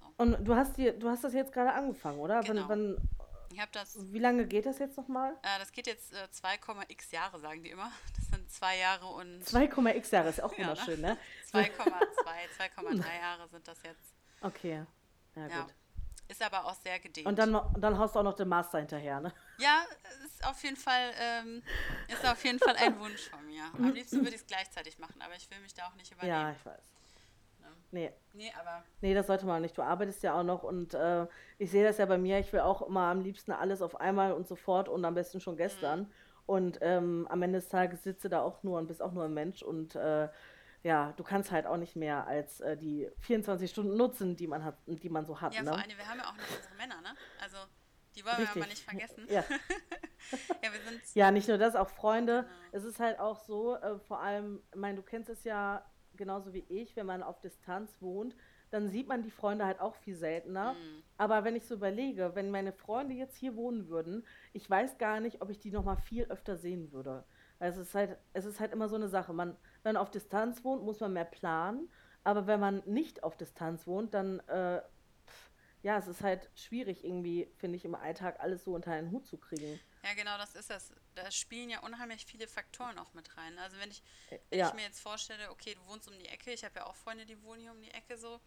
[0.00, 0.07] So.
[0.16, 2.40] Und du hast, die, du hast das jetzt gerade angefangen, oder?
[2.40, 2.69] Genau.
[2.69, 3.09] Wann, wann,
[3.52, 3.97] ich habe das.
[4.12, 5.33] Wie lange geht das jetzt nochmal?
[5.42, 7.90] Äh, das geht jetzt äh, 2,x Jahre, sagen die immer.
[8.16, 9.42] Das sind zwei Jahre und.
[9.45, 11.16] 2,x Jahre ist auch Ja, wunderschön, ne?
[11.52, 11.73] 2,2,
[12.76, 14.14] 2,3 Jahre sind das jetzt.
[14.40, 14.85] Okay.
[15.35, 15.62] Ja, Ja.
[15.62, 15.75] gut.
[16.28, 17.26] Ist aber auch sehr gedehnt.
[17.26, 19.33] Und dann, dann haust du auch noch den Master hinterher, ne?
[19.59, 19.83] Ja,
[20.25, 21.61] ist auf jeden Fall, ähm,
[22.07, 23.64] ist auf jeden Fall ein Wunsch von mir.
[23.76, 26.16] Am liebsten würde ich es gleichzeitig machen, aber ich will mich da auch nicht Ja,
[26.28, 26.57] übernehmen.
[26.57, 26.80] ich weiß.
[27.92, 28.00] Ne?
[28.00, 29.76] Nee, Nee, aber nee, das sollte man nicht.
[29.76, 31.26] Du arbeitest ja auch noch und äh,
[31.59, 32.38] ich sehe das ja bei mir.
[32.38, 35.56] Ich will auch immer am liebsten alles auf einmal und sofort und am besten schon
[35.56, 36.11] gestern.
[36.47, 39.35] Und ähm, am Ende des Tages sitze da auch nur und bist auch nur ein
[39.35, 40.28] Mensch und äh,
[40.82, 44.64] ja, du kannst halt auch nicht mehr als äh, die 24 Stunden nutzen, die man
[44.64, 45.68] hat, die man so hat, ja, ne?
[45.68, 47.14] vor allem, wir haben ja auch noch unsere Männer, ne?
[47.40, 47.59] Also,
[48.16, 49.26] die wollen wir ja mal nicht vergessen.
[49.28, 49.44] Ja.
[50.62, 51.00] Ja, wir sind.
[51.14, 52.42] Ja, nicht nur das, auch Freunde.
[52.42, 52.54] Genau.
[52.73, 55.82] Es ist halt auch so, äh, vor allem, ich meine, du kennst es ja
[56.21, 58.37] genauso wie ich, wenn man auf Distanz wohnt,
[58.71, 60.75] dann sieht man die Freunde halt auch viel seltener.
[60.75, 61.03] Mhm.
[61.17, 65.19] Aber wenn ich so überlege, wenn meine Freunde jetzt hier wohnen würden, ich weiß gar
[65.19, 67.25] nicht, ob ich die noch mal viel öfter sehen würde.
[67.59, 69.33] Weil es ist halt, es ist halt immer so eine Sache.
[69.33, 71.91] Man, wenn man auf Distanz wohnt, muss man mehr planen.
[72.23, 74.83] Aber wenn man nicht auf Distanz wohnt, dann, äh,
[75.83, 79.27] ja, es ist halt schwierig irgendwie, finde ich, im Alltag alles so unter einen Hut
[79.27, 79.81] zu kriegen.
[80.02, 80.92] Ja, genau, das ist es.
[81.14, 83.59] Da spielen ja unheimlich viele Faktoren auch mit rein.
[83.59, 84.02] Also wenn ich,
[84.49, 84.69] wenn Ja.
[84.69, 87.26] ich mir jetzt vorstelle, okay, du wohnst um die Ecke, ich habe ja auch Freunde,
[87.26, 88.40] die wohnen hier um die Ecke so.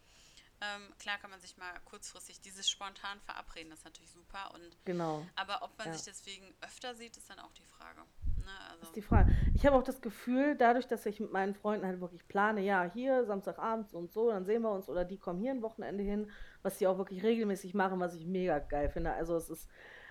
[0.60, 4.52] Ähm, klar kann man sich mal kurzfristig dieses spontan verabreden, das ist natürlich super.
[4.54, 5.26] Und Genau.
[5.36, 5.92] aber ob man Ja.
[5.94, 8.00] sich deswegen öfter sieht, ist dann auch die Frage.
[8.38, 8.50] Ne?
[8.70, 9.32] Also, ist die Frage.
[9.54, 12.84] Ich habe auch das Gefühl, dadurch, dass ich mit meinen Freunden halt wirklich plane, ja,
[12.84, 16.30] hier Samstagabends und so, dann sehen wir uns oder die kommen hier ein Wochenende hin,
[16.62, 19.12] was die auch wirklich regelmäßig machen, was ich mega geil finde.
[19.12, 19.68] Also es ist,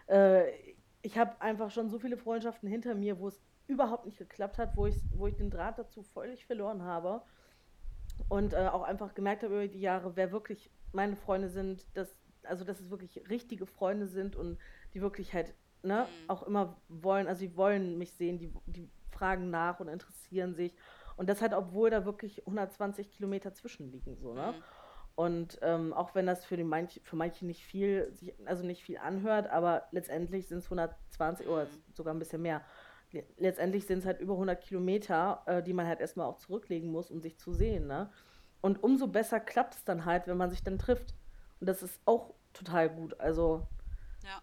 [0.07, 0.72] äh,
[1.03, 4.75] ich habe einfach schon so viele Freundschaften hinter mir, wo es überhaupt nicht geklappt hat,
[4.77, 7.23] wo ich, wo ich den Draht dazu völlig verloren habe
[8.29, 12.15] und äh, auch einfach gemerkt habe über die Jahre, wer wirklich meine Freunde sind, dass,
[12.43, 14.57] also dass es wirklich richtige Freunde sind und
[14.93, 16.29] die wirklich halt, ne, Mhm.
[16.29, 20.75] auch immer wollen, also die wollen mich sehen, die, die fragen nach und interessieren sich.
[21.15, 24.55] Und das halt, obwohl da wirklich 120 Kilometer zwischenliegen, so, ne?
[24.57, 24.63] Mhm.
[25.15, 28.83] Und ähm, auch wenn das für, die manch, für manche nicht viel, sich, also nicht
[28.83, 32.65] viel anhört, aber letztendlich sind es 120 oder sogar ein bisschen mehr.
[33.11, 36.91] Le- Letztendlich sind es halt über 100 Kilometer, äh, die man halt erstmal auch zurücklegen
[36.91, 38.11] muss, um sich zu sehen, ne?
[38.61, 41.13] Und umso besser klappt es dann halt, wenn man sich dann trifft.
[41.59, 43.19] Und das ist auch total gut.
[43.19, 43.67] Also
[44.23, 44.41] ja,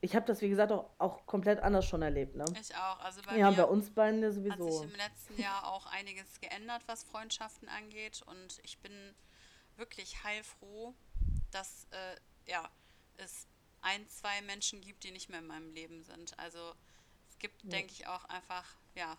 [0.00, 2.44] ich habe das, wie gesagt, auch, auch komplett anders schon erlebt, ne?
[2.60, 2.98] ich auch.
[3.00, 4.82] Also bei Ja, bei uns beiden ja hat sich sowieso.
[4.84, 8.22] im letzten Jahr auch einiges geändert, was Freundschaften angeht.
[8.26, 8.92] Und ich bin
[9.76, 10.94] wirklich heilfroh,
[11.50, 12.68] dass äh, ja,
[13.18, 13.46] es
[13.82, 16.38] ein, zwei Menschen gibt, die nicht mehr in meinem Leben sind.
[16.38, 16.74] Also
[17.28, 17.70] es gibt, Ja.
[17.70, 19.16] denke ich, auch einfach, ja,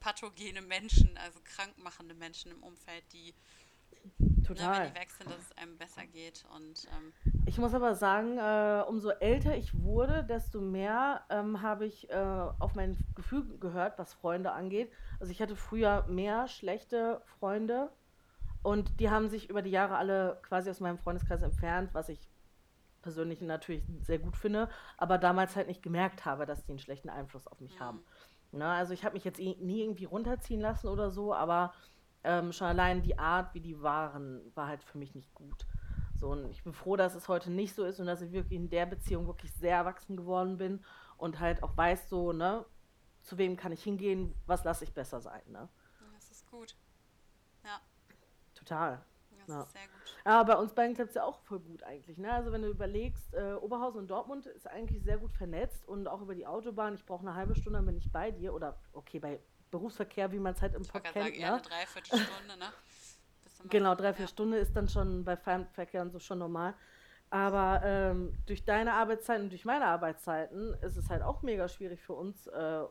[0.00, 3.34] pathogene Menschen, also krankmachende Menschen im Umfeld, die,
[4.18, 4.84] ne, Total.
[4.86, 6.44] wenn die weg sind, dass es einem besser geht.
[6.54, 7.12] Und ähm,
[7.46, 12.14] Ich muss aber sagen, äh, umso älter ich wurde, desto mehr ähm, habe ich äh,
[12.14, 14.90] auf mein Gefühl gehört, was Freunde angeht.
[15.20, 17.92] Also ich hatte früher mehr schlechte Freunde
[18.62, 22.28] und die haben sich über die Jahre alle quasi aus meinem Freundeskreis entfernt, was ich
[23.02, 24.68] persönlich natürlich sehr gut finde,
[24.98, 27.80] aber damals halt nicht gemerkt habe, dass die einen schlechten Einfluss auf mich Mhm.
[27.80, 28.04] haben.
[28.52, 31.72] Na, also ich habe mich jetzt nie irgendwie runterziehen lassen oder so, aber
[32.24, 35.66] ähm, schon allein die Art, wie die waren, war halt für mich nicht gut.
[36.16, 38.58] So, und ich bin froh, dass es heute nicht so ist und dass ich wirklich
[38.60, 40.84] in der Beziehung wirklich sehr erwachsen geworden bin
[41.16, 42.66] und halt auch weiß, so, ne,
[43.22, 45.68] zu wem kann ich hingehen, was lasse ich besser sein, ne?
[46.12, 46.76] das ist gut.
[48.70, 49.04] Ja, Total.
[49.38, 49.62] das Ja.
[49.62, 50.00] ist sehr gut.
[50.24, 52.18] Aber bei uns beiden klappt es ja auch voll gut eigentlich.
[52.18, 52.32] Ne?
[52.32, 56.20] Also wenn du überlegst, äh, Oberhausen und Dortmund ist eigentlich sehr gut vernetzt und auch
[56.20, 56.94] über die Autobahn.
[56.94, 58.52] Ich brauche eine halbe Stunde, dann bin ich bei dir.
[58.54, 61.14] Oder okay, bei Berufsverkehr, wie man es halt im Ich Pop kennt.
[61.14, 61.52] sagen, eher Ne?
[61.54, 62.72] eine Dreiviertelstunde, ne?
[63.68, 64.28] Genau, drei, vier ja.
[64.28, 66.74] Stunden ist dann schon bei Fernverkehr und so schon normal.
[67.28, 72.02] Aber ähm, durch deine Arbeitszeiten und durch meine Arbeitszeiten ist es halt auch mega schwierig
[72.02, 72.46] für uns.
[72.46, 72.84] Äh,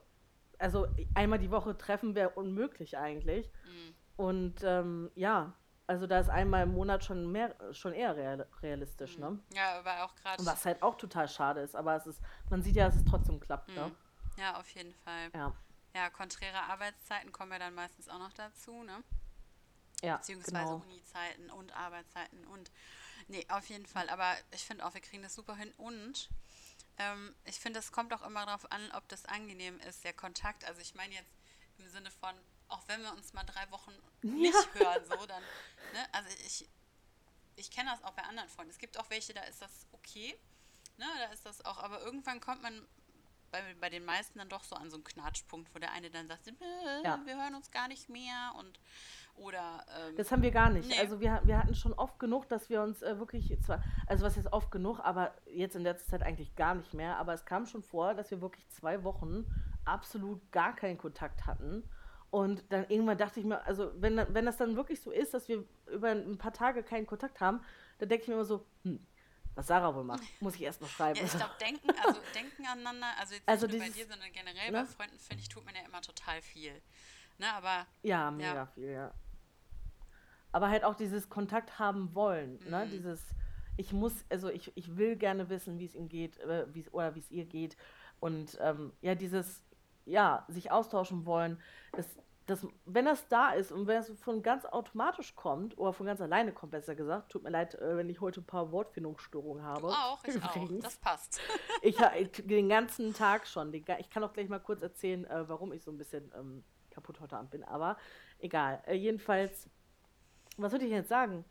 [0.60, 3.52] also einmal die Woche treffen wäre unmöglich eigentlich.
[3.66, 3.96] Mhm.
[4.16, 5.54] Und ähm, ja,
[5.90, 9.22] also da ist einmal im Monat schon mehr, schon eher real, realistisch, Mhm.
[9.24, 9.40] ne?
[9.54, 10.46] Ja, aber auch gerade.
[10.46, 13.40] Was halt auch total schade ist, aber es ist, man sieht ja, dass es trotzdem
[13.40, 13.88] klappt, ne?
[13.88, 13.96] Mhm.
[14.38, 15.30] Ja, auf jeden Fall.
[15.34, 15.54] Ja,
[15.96, 19.04] Ja, konträre Arbeitszeiten kommen ja dann meistens auch noch dazu, ne?
[20.02, 20.76] ja, Beziehungsweise genau.
[20.86, 22.72] Uni-Zeiten und Arbeitszeiten und.
[23.28, 24.10] Nee, auf jeden Fall.
[24.10, 26.30] Aber ich finde auch, wir kriegen das super hin und
[26.98, 30.64] ähm, ich finde, es kommt auch immer darauf an, ob das angenehm ist, der Kontakt.
[30.66, 31.32] Also ich meine jetzt
[31.80, 32.34] im Sinne von,
[32.70, 35.42] auch wenn wir uns mal drei Wochen nicht hören, so, dann,
[35.94, 36.06] ne?
[36.12, 36.68] Also ich,
[37.56, 38.72] ich kenne das auch bei anderen Freunden.
[38.72, 40.38] Es gibt auch welche, da ist das okay.
[40.98, 42.86] Ne, da ist das auch, aber irgendwann kommt man
[43.52, 46.28] bei, bei den meisten dann doch so an so einem Knatschpunkt, wo der eine dann
[46.28, 46.54] sagt, äh,
[47.04, 47.20] Ja.
[47.26, 48.80] wir hören uns gar nicht mehr und
[49.36, 50.90] oder ähm, Das haben wir gar nicht.
[50.90, 51.00] Nee.
[51.00, 54.36] Also wir, wir hatten schon oft genug, dass wir uns äh, wirklich zwar, also was
[54.36, 57.16] jetzt oft genug, aber jetzt in letzter Zeit eigentlich gar nicht mehr.
[57.18, 59.46] Aber es kam schon vor, dass wir wirklich zwei Wochen
[59.86, 61.90] absolut gar keinen Kontakt hatten.
[62.32, 65.48] Und dann irgendwann dachte ich mir, also wenn, wenn das dann wirklich so ist, dass
[65.48, 67.62] wir über ein paar Tage keinen Kontakt haben,
[67.98, 69.00] dann denke ich mir immer so, hm,
[69.56, 71.18] was Sarah wohl macht, muss ich erst mal schreiben.
[71.18, 74.14] Ja, ich glaube, denken, also denken aneinander, also jetzt Also nicht nur bei dieses- dir,
[74.14, 74.78] sondern generell ne?
[74.80, 76.74] bei Freunden, finde ich, tut man ja immer total viel.
[77.40, 79.14] Ne, aber Ja, mega viel, ja.
[80.52, 82.86] Aber halt auch dieses Kontakt haben wollen, ne?
[82.86, 82.92] Mhm.
[82.92, 83.22] Dieses,
[83.78, 87.16] ich muss, also ich, ich will gerne wissen, wie es ihm geht, äh, wie's, oder
[87.16, 87.78] wie es ihr geht.
[88.20, 89.64] Und ähm, ja, dieses,
[90.10, 91.62] ja, sich austauschen wollen,
[91.94, 92.08] das,
[92.46, 96.20] das, wenn das da ist und wenn es von ganz automatisch kommt, oder von ganz
[96.20, 99.88] alleine kommt, besser gesagt, tut mir leid, äh, wenn ich heute ein paar Wortfindungsstörungen habe.
[99.88, 100.56] du auch, ich auch.
[100.56, 100.84] Übrigens.
[100.84, 101.40] Das passt.
[101.82, 101.96] Ich,
[102.44, 103.72] den ganzen Tag schon.
[103.72, 106.64] Den, ich kann auch gleich mal kurz erzählen, äh, warum ich so ein bisschen ähm,
[106.90, 107.64] kaputt heute Abend bin.
[107.64, 107.98] Aber
[108.40, 108.84] egal.
[108.86, 109.70] Äh, jedenfalls,
[110.58, 111.46] was würde ich jetzt sagen?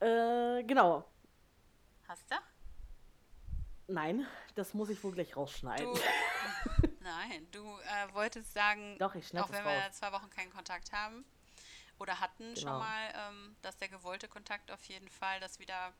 [0.00, 1.04] Äh, genau.
[2.08, 2.36] Hast du?
[3.88, 5.86] Nein, das muss ich wohl gleich rausschneiden.
[5.94, 6.00] Du,
[7.00, 9.92] nein, du äh, wolltest sagen, Doch, auch wenn wir raus.
[9.92, 11.24] zwei Wochen keinen Kontakt haben
[11.98, 12.78] oder hatten schon Genau.
[12.80, 15.92] mal, ähm, dass der gewollte Kontakt auf jeden Fall das wieder,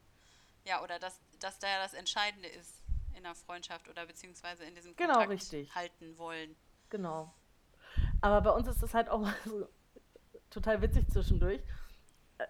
[0.65, 2.83] ja, oder dass, dass da ja das Entscheidende ist
[3.17, 5.75] in der Freundschaft oder beziehungsweise in diesem Genau, Kontakt richtig.
[5.75, 6.57] halten wollen.
[6.91, 7.33] Genau.
[8.21, 9.69] Aber bei uns ist das halt auch mal so
[10.51, 11.63] total witzig zwischendurch.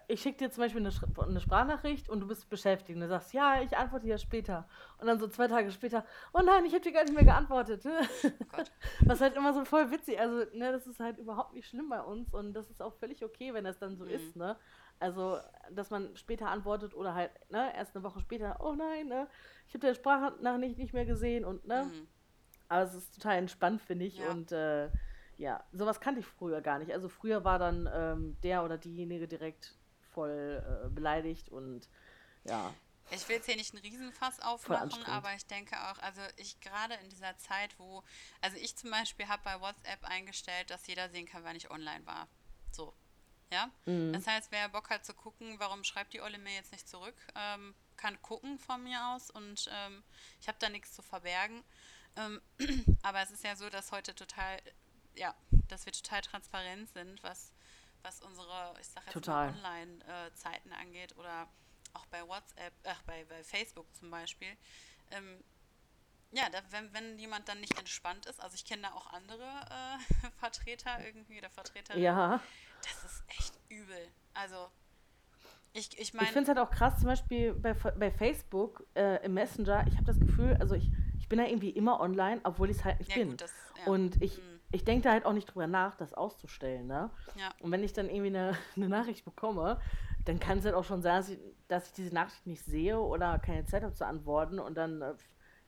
[0.09, 0.91] Ich schicke dir zum Beispiel eine,
[1.23, 4.67] eine Sprachnachricht und du bist beschäftigt und du sagst, ja, ich antworte dir später.
[4.97, 7.85] Und dann so zwei Tage später, oh nein, ich habe dir gar nicht mehr geantwortet.
[7.85, 8.71] Oh Gott.
[9.05, 12.01] Was halt immer so voll witzig, also, ne, das ist halt überhaupt nicht schlimm bei
[12.01, 14.11] uns und das ist auch völlig okay, wenn das dann so Mhm.
[14.11, 14.57] ist, ne?
[14.99, 15.37] Also,
[15.71, 19.29] dass man später antwortet oder halt, ne, erst eine Woche später, oh nein, ne,
[19.67, 22.07] ich habe deine Sprachnachricht nicht mehr gesehen und, ne, Mhm.
[22.67, 24.17] aber es ist total entspannt, finde ich.
[24.17, 24.31] Ja.
[24.31, 24.89] Und äh,
[25.37, 26.91] ja, sowas kannte ich früher gar nicht.
[26.91, 29.75] Also früher war dann ähm, der oder diejenige direkt
[30.13, 31.87] voll äh, beleidigt und
[32.43, 32.73] ja,
[33.09, 36.95] Ich will jetzt hier nicht einen Riesenfass aufmachen, aber ich denke auch, also ich gerade
[36.95, 38.03] in dieser Zeit, wo,
[38.41, 42.05] also ich zum Beispiel habe bei WhatsApp eingestellt, dass jeder sehen kann, wann ich online
[42.05, 42.27] war.
[42.71, 42.93] So.
[43.51, 43.71] Ja?
[43.85, 44.11] Mhm.
[44.11, 47.15] Das heißt, wer Bock hat zu gucken, warum schreibt die Olle mir jetzt nicht zurück,
[47.35, 50.03] ähm, kann gucken von mir aus und ähm,
[50.41, 51.63] ich habe da nichts zu verbergen.
[52.17, 52.41] Ähm,
[53.03, 54.59] aber es ist ja so, dass heute total,
[55.17, 55.35] ja,
[55.67, 57.51] dass wir total transparent sind, was,
[58.03, 61.47] was unsere, ich sag jetzt Online-Zeiten angeht oder
[61.93, 64.55] auch bei WhatsApp, ach, bei, bei Facebook zum Beispiel.
[65.11, 65.43] Ähm,
[66.31, 69.43] ja, da, wenn, wenn jemand dann nicht entspannt ist, also ich kenne da auch andere
[69.43, 72.41] äh, Vertreter irgendwie oder Vertreterinnen, ja.
[72.83, 74.07] das ist echt übel.
[74.33, 74.69] Also,
[75.73, 79.23] ich, ich Ich meine, finde es halt auch krass, zum Beispiel bei, bei Facebook äh,
[79.25, 82.69] im Messenger, ich habe das Gefühl, also ich, ich bin da irgendwie immer online, obwohl
[82.69, 83.29] ich es halt nicht ja bin.
[83.31, 83.85] gut, das, ja.
[83.91, 84.56] Und ich, Mhm.
[84.71, 87.09] Ich denke da halt auch nicht drüber nach, das auszustellen, ne?
[87.35, 87.49] Ja.
[87.61, 89.79] Und wenn ich dann irgendwie eine, eine Nachricht bekomme,
[90.25, 92.99] dann kann es halt auch schon sein, dass ich, dass ich diese Nachricht nicht sehe
[92.99, 95.13] oder keine Zeit habe zu antworten und dann äh,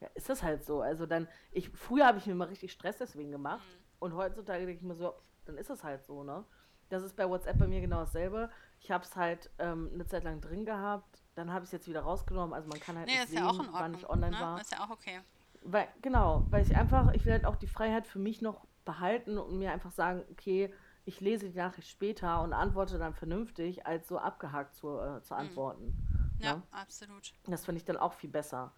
[0.01, 0.81] ja, ist das halt so.
[0.81, 3.83] Also dann, ich, früher habe ich mir mal richtig Stress deswegen gemacht Mhm.
[3.99, 5.13] und heutzutage denke ich mir so,
[5.45, 6.43] dann ist es halt so, ne?
[6.89, 8.49] Das ist bei WhatsApp bei mir genau dasselbe.
[8.79, 11.87] Ich habe es halt ähm, eine Zeit lang drin gehabt, dann habe ich es jetzt
[11.87, 12.53] wieder rausgenommen.
[12.53, 13.99] Also man kann halt Nee, nicht ist sehen, ja auch in wann Ordnung.
[14.01, 14.41] ich online ne?
[14.43, 14.59] war.
[14.61, 15.19] Ist ja auch okay.
[15.61, 19.37] Weil, genau, weil ich einfach, ich will halt auch die Freiheit für mich noch behalten
[19.37, 20.73] und mir einfach sagen, okay,
[21.05, 25.35] ich lese die Nachricht später und antworte dann vernünftig, als so abgehakt zu, äh, zu
[25.35, 25.93] antworten.
[26.39, 26.63] Ja, Ne?
[26.71, 27.33] absolut.
[27.45, 28.71] Das finde ich dann auch viel besser.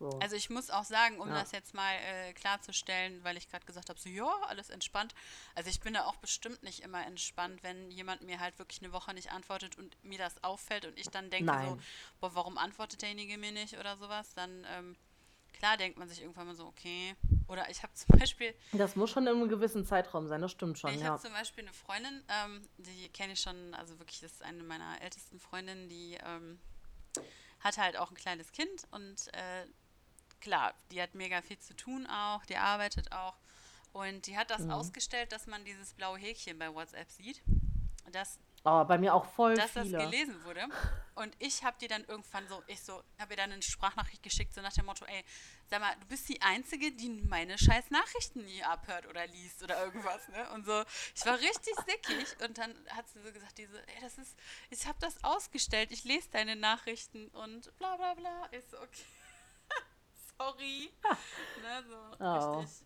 [0.00, 0.08] So.
[0.20, 1.34] Also ich muss auch sagen, um Ja.
[1.40, 5.14] das jetzt mal äh, klarzustellen, weil ich gerade gesagt habe, so ja, alles entspannt.
[5.54, 8.92] Also ich bin da auch bestimmt nicht immer entspannt, wenn jemand mir halt wirklich eine
[8.92, 11.82] Woche nicht antwortet und mir das auffällt und ich dann denke so, Nein.
[12.20, 14.96] boah, warum antwortet derjenige mir nicht oder sowas, dann ähm,
[15.52, 17.14] klar denkt man sich irgendwann mal so, okay.
[17.48, 20.78] Oder ich habe zum Beispiel, das muss schon in einem gewissen Zeitraum sein, das stimmt
[20.78, 21.08] schon, ich ja.
[21.10, 24.62] habe zum Beispiel eine Freundin, ähm, die kenne ich schon, also wirklich, das ist eine
[24.62, 26.58] meiner ältesten Freundinnen, die ähm,
[27.60, 29.66] hat halt auch ein kleines Kind und äh,
[30.40, 33.34] klar, die hat mega viel zu tun auch, die arbeitet auch.
[33.92, 34.72] Und die hat das Mhm.
[34.72, 37.40] ausgestellt, dass man dieses blaue Häkchen bei WhatsApp sieht.
[38.10, 39.98] Dass, Oh, bei mir auch voll dass das viele.
[39.98, 40.66] gelesen wurde.
[41.16, 44.54] Und ich habe die dann irgendwann so, ich so, habe ihr dann eine Sprachnachricht geschickt,
[44.54, 45.22] so nach dem Motto, ey,
[45.68, 49.84] sag mal, du bist die Einzige, die meine scheiß Nachrichten nie abhört oder liest oder
[49.84, 50.50] irgendwas, ne?
[50.54, 50.82] Und so,
[51.14, 54.34] ich war richtig sickig und dann hat sie so gesagt, diese, ey, das ist,
[54.70, 58.48] ich habe das ausgestellt, ich lese deine Nachrichten und bla bla bla.
[58.50, 59.04] Ich so, okay.
[60.38, 60.90] Sorry.
[61.62, 62.58] ne, so Oh.
[62.60, 62.82] richtig.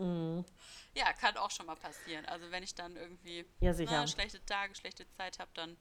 [0.00, 0.44] Mhm.
[0.94, 2.24] Ja, kann auch schon mal passieren.
[2.26, 4.00] Also wenn ich dann irgendwie Ja, sicher.
[4.00, 5.76] ne, schlechte Tage, schlechte Zeit habe, dann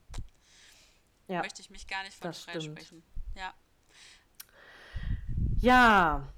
[1.28, 1.42] Ja.
[1.42, 3.04] möchte ich mich gar nicht von freisprechen.
[3.36, 3.54] Ja.
[5.62, 6.32] Ja,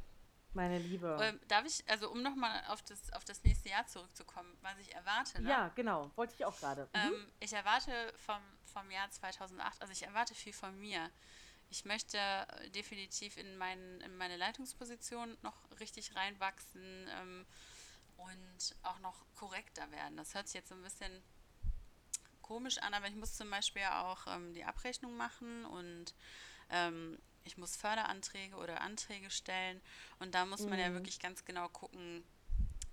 [0.54, 1.18] Meine Liebe.
[1.22, 4.94] Ähm, darf ich, also um nochmal auf das, auf das nächste Jahr zurückzukommen, was ich
[4.94, 5.50] erwarte, ne?
[5.50, 6.12] Ja, genau.
[6.16, 6.90] Wollte ich auch gerade.
[6.94, 7.14] Mhm.
[7.14, 11.10] Ähm, ich erwarte vom, vom Jahr 2008, also ich erwarte viel von mir.
[11.70, 12.18] Ich möchte
[12.76, 17.46] definitiv in, mein, in meine Leitungsposition noch richtig reinwachsen ähm,
[18.24, 20.18] und auch noch korrekter werden.
[20.18, 21.12] Das hört sich jetzt so ein bisschen
[22.42, 26.14] komisch an, aber ich muss zum Beispiel auch ähm, die Abrechnung machen und
[26.70, 29.82] ähm, ich muss Förderanträge oder Anträge stellen
[30.20, 30.94] und da muss man ja Mhm.
[30.94, 32.24] wirklich ganz genau gucken,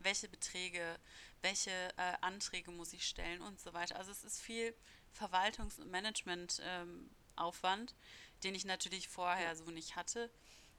[0.01, 0.99] welche Beträge,
[1.43, 3.97] welche äh, Anträge muss ich stellen und so weiter.
[3.97, 4.75] Also es ist viel
[5.19, 7.97] Verwaltungs- und Managementaufwand, ähm,
[8.45, 10.31] den ich natürlich vorher so nicht hatte.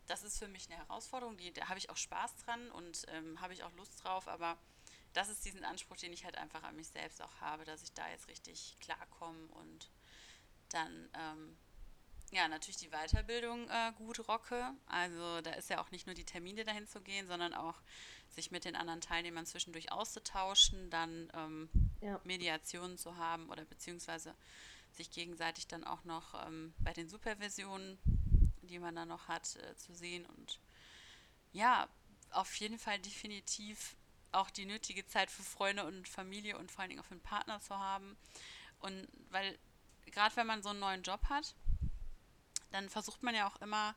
[0.10, 3.40] Das ist für mich eine Herausforderung, die, da habe ich auch Spaß dran und ähm,
[3.42, 4.58] habe ich auch Lust drauf, aber
[5.14, 7.94] das ist diesen Anspruch, den ich halt einfach an mich selbst auch habe, dass ich
[7.94, 9.90] da jetzt richtig klarkomme und
[10.70, 11.58] dann ähm,
[12.32, 14.72] ja, natürlich die Weiterbildung äh, gut rocke.
[14.88, 17.82] Also da ist ja auch nicht nur die Termine dahin zu gehen, sondern auch
[18.30, 21.70] sich mit den anderen Teilnehmern zwischendurch auszutauschen, dann ähm,
[22.02, 22.20] Ja.
[22.24, 24.36] Mediationen zu haben oder beziehungsweise
[24.92, 27.98] sich gegenseitig dann auch noch ähm, bei den Supervisionen,
[28.70, 30.60] die man dann noch hat, äh, zu sehen und
[31.52, 31.90] ja,
[32.32, 33.96] auf jeden Fall definitiv
[34.32, 37.22] auch die nötige Zeit für Freunde und Familie und vor allen Dingen auch für einen
[37.22, 38.16] Partner zu haben.
[38.80, 39.58] Und weil
[40.06, 41.56] gerade wenn man so einen neuen Job hat,
[42.72, 43.96] dann versucht man ja auch immer,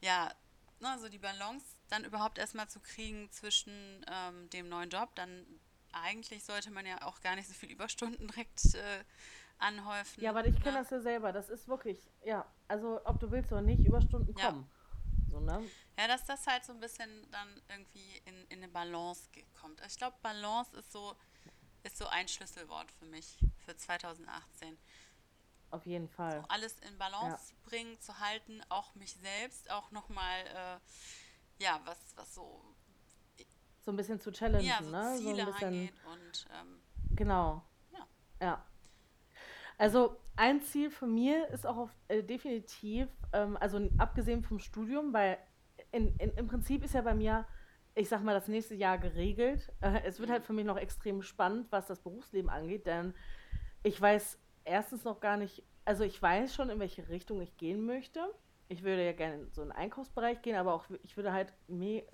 [0.00, 0.34] ja,
[0.80, 5.14] ne, so die Balance dann überhaupt erstmal zu kriegen zwischen ähm, dem neuen Job.
[5.14, 5.46] Dann
[5.92, 9.04] eigentlich sollte man ja auch gar nicht so viel Überstunden direkt äh,
[9.64, 10.24] Ja, anhäufen.
[10.30, 10.78] aber ich kenne Ne?
[10.78, 11.32] das ja selber.
[11.32, 14.50] Das ist wirklich, ja, also ob du willst oder nicht, Überstunden Ja.
[14.50, 14.70] kommen.
[15.30, 15.70] So, ne?
[15.98, 19.28] Ja, dass das halt so ein bisschen dann irgendwie in, in eine Balance
[19.60, 19.80] kommt.
[19.80, 21.16] Also Ich glaube, Balance ist so,
[21.82, 24.76] ist so ein Schlüsselwort für mich für 2018.
[25.70, 26.44] Auf jeden So Fall.
[26.48, 26.98] alles in Ja.
[26.98, 32.62] Balance bringen, zu halten, auch mich selbst, auch nochmal, äh, ja, was, was so,
[33.84, 35.02] So ein bisschen zu ja, challengen, so ne?
[35.22, 36.80] So ein Ziele bisschen, angeht und ähm,
[37.16, 37.62] genau.
[37.92, 38.06] ja.
[38.40, 38.64] Ja.
[39.78, 45.12] Also ein Ziel von mir ist auch auf, äh, definitiv, ähm, also abgesehen vom Studium,
[45.12, 45.38] weil
[45.92, 47.46] in, in, im Prinzip ist ja bei mir,
[47.94, 49.72] ich sag mal, das nächste Jahr geregelt.
[49.80, 50.46] Äh, es wird halt Mhm.
[50.46, 53.14] für mich noch extrem spannend, was das Berufsleben angeht, denn
[53.82, 57.84] ich weiß erstens noch gar nicht, also ich weiß schon, in welche Richtung ich gehen
[57.86, 58.20] möchte.
[58.68, 61.98] Ich würde ja gerne in so einen Einkaufsbereich gehen, aber auch ich würde halt me
[62.02, 62.04] äh,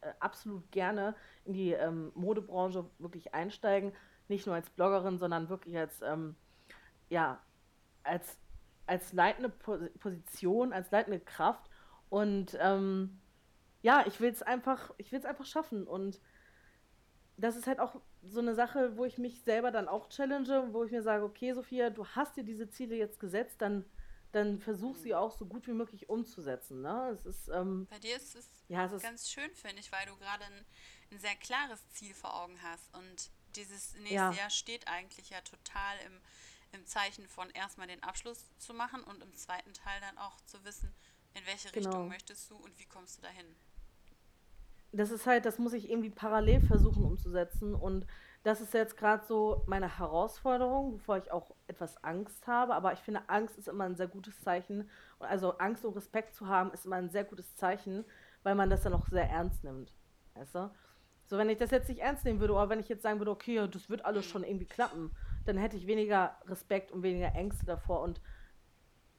[0.00, 3.92] äh, absolut gerne in die ähm, Modebranche wirklich einsteigen.
[4.28, 6.36] Nicht nur als Bloggerin, sondern wirklich als, ähm,
[7.08, 7.42] ja,
[8.02, 8.38] als,
[8.86, 11.70] als leitende Pos- Position, als leitende Kraft.
[12.08, 13.20] Und ähm,
[13.82, 15.86] ja, ich will es einfach, ich will es einfach schaffen.
[15.86, 16.20] Und
[17.36, 20.84] das ist halt auch so eine Sache, wo ich mich selber dann auch challenge, wo
[20.84, 23.84] ich mir sage, okay, Sophia, du hast dir diese Ziele jetzt gesetzt, dann,
[24.32, 26.82] dann versuch sie auch so gut wie möglich umzusetzen.
[26.82, 27.10] Ne?
[27.12, 30.06] Es ist, ähm, Bei dir ist es ja, es ist, ganz schön, finde ich, weil
[30.06, 30.64] du gerade ein,
[31.12, 32.92] ein sehr klares Ziel vor Augen hast.
[32.94, 36.20] Und dieses nächste ja, Jahr steht eigentlich ja total im,
[36.72, 40.64] im Zeichen von erstmal den Abschluss zu machen und im zweiten Teil dann auch zu
[40.64, 40.94] wissen,
[41.34, 42.04] in welche Richtung genau.
[42.08, 43.46] möchtest du und wie kommst du dahin.
[44.92, 47.74] Das ist halt, das muss ich irgendwie parallel versuchen umzusetzen.
[47.74, 48.06] Und
[48.42, 52.74] das ist jetzt gerade so meine Herausforderung, wovor ich auch etwas Angst habe.
[52.74, 54.88] Aber ich finde, Angst ist immer ein sehr gutes Zeichen.
[55.18, 58.04] Also Angst und Respekt zu haben, ist immer ein sehr gutes Zeichen,
[58.42, 59.92] weil man das dann auch sehr ernst nimmt.
[60.34, 60.70] Weißt du?
[61.26, 63.30] So, wenn ich das jetzt nicht ernst nehmen würde, oder wenn ich jetzt sagen würde,
[63.30, 64.30] okay, das wird alles Mhm.
[64.30, 65.14] schon irgendwie klappen,
[65.48, 68.00] dann hätte ich weniger Respekt und weniger Ängste davor.
[68.02, 68.20] Und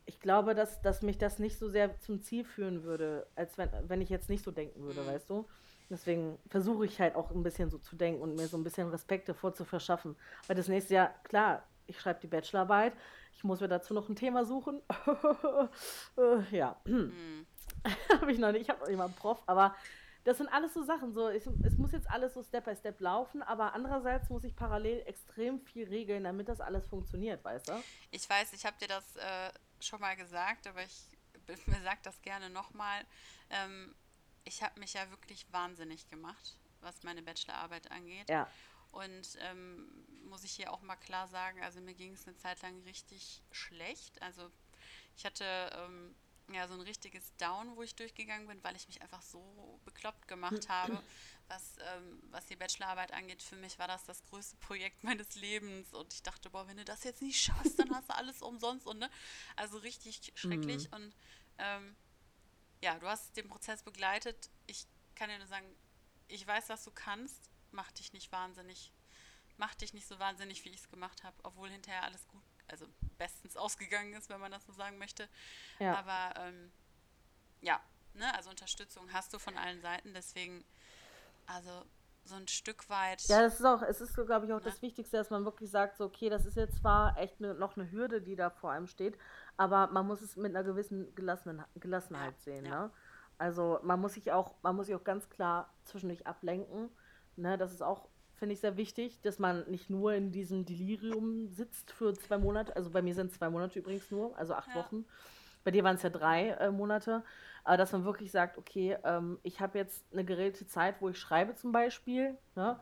[0.06, 3.70] ich glaube, dass, dass mich das nicht so sehr zum Ziel führen würde, als wenn,
[3.88, 5.08] wenn ich jetzt nicht so denken würde, Mhm.
[5.08, 5.48] weißt du?
[5.90, 8.90] Deswegen versuche ich halt auch ein bisschen so zu denken und mir so ein bisschen
[8.90, 10.16] Respekt davor zu verschaffen.
[10.48, 12.94] Weil das nächste Jahr, klar, ich schreibe die Bachelorarbeit,
[13.34, 14.82] ich muss mir dazu noch ein Thema suchen.
[16.18, 17.46] Äh, ja, Mhm.
[18.22, 19.76] habe ich noch nicht, ich habe noch nicht mal einen Prof, aber
[20.30, 21.12] das sind alles so Sachen.
[21.12, 24.56] So, ich, es muss jetzt alles so Step by Step laufen, aber andererseits muss ich
[24.56, 27.84] parallel extrem viel regeln, damit das alles funktioniert, weißt du?
[28.12, 31.10] Ich weiß, ich habe dir das äh, schon mal gesagt, aber ich
[31.84, 33.04] sagt das gerne nochmal.
[33.50, 33.96] Ähm,
[34.44, 38.30] ich habe mich ja wirklich wahnsinnig gemacht, was meine Bachelorarbeit angeht.
[38.30, 38.48] Ja,
[38.92, 39.90] Und ähm,
[40.26, 43.42] muss ich hier auch mal klar sagen, also mir ging es eine Zeit lang richtig
[43.52, 44.22] schlecht.
[44.22, 44.48] Also
[45.18, 46.16] ich hatte ähm,
[46.54, 50.28] ja so ein richtiges Down, wo ich durchgegangen bin, weil ich mich einfach so bekloppt
[50.28, 51.02] gemacht habe,
[51.48, 53.42] was, ähm, was die Bachelorarbeit angeht.
[53.42, 56.86] Für mich war das das größte Projekt meines Lebens und ich dachte, boah, wenn du
[56.86, 59.10] das jetzt nicht schaffst, dann hast du alles umsonst und ne,
[59.56, 61.16] also richtig schrecklich und
[61.58, 61.96] ähm,
[62.82, 64.50] ja, du hast den Prozess begleitet.
[64.68, 65.68] Ich kann dir nur sagen,
[66.28, 67.50] ich weiß, was du kannst.
[67.72, 68.94] Mach dich nicht wahnsinnig.
[69.58, 72.86] Mach dich nicht so wahnsinnig, wie ich es gemacht habe, obwohl hinterher alles gut, also
[73.18, 75.28] bestens ausgegangen ist, wenn man das so sagen möchte.
[75.80, 76.72] ja, Aber ähm,
[77.62, 77.80] ja,
[78.14, 80.64] ne, also Unterstützung hast du von allen Seiten, deswegen,
[81.48, 81.84] also
[82.26, 83.22] so ein Stück weit.
[83.28, 84.66] Ja, das ist auch, es ist, glaube ich, auch ne?
[84.66, 87.76] das Wichtigste, dass man wirklich sagt, so, okay, das ist jetzt zwar echt ne, noch
[87.76, 89.18] eine Hürde, die da vor einem steht,
[89.58, 92.86] aber man muss es mit einer gewissen Gelassenen, Gelassenheit Ja, sehen, ja.
[92.86, 92.92] ne?
[93.38, 96.90] Also man muss sich auch, man muss sich auch ganz klar zwischendurch ablenken,
[97.38, 97.58] ne?
[97.58, 98.09] Das ist auch,
[98.40, 102.76] finde ich, sehr wichtig, dass man nicht nur in diesem Delirium sitzt für zwei Monate,
[102.76, 104.76] also bei mir sind es zwei Monate übrigens nur, also acht Ja.
[104.76, 105.06] Wochen.
[105.64, 107.24] Bei dir waren es ja drei äh, Monate,
[107.66, 111.20] aber dass man wirklich sagt, okay, ähm, ich habe jetzt eine geregelte Zeit, wo ich
[111.20, 112.80] schreibe zum Beispiel, ne?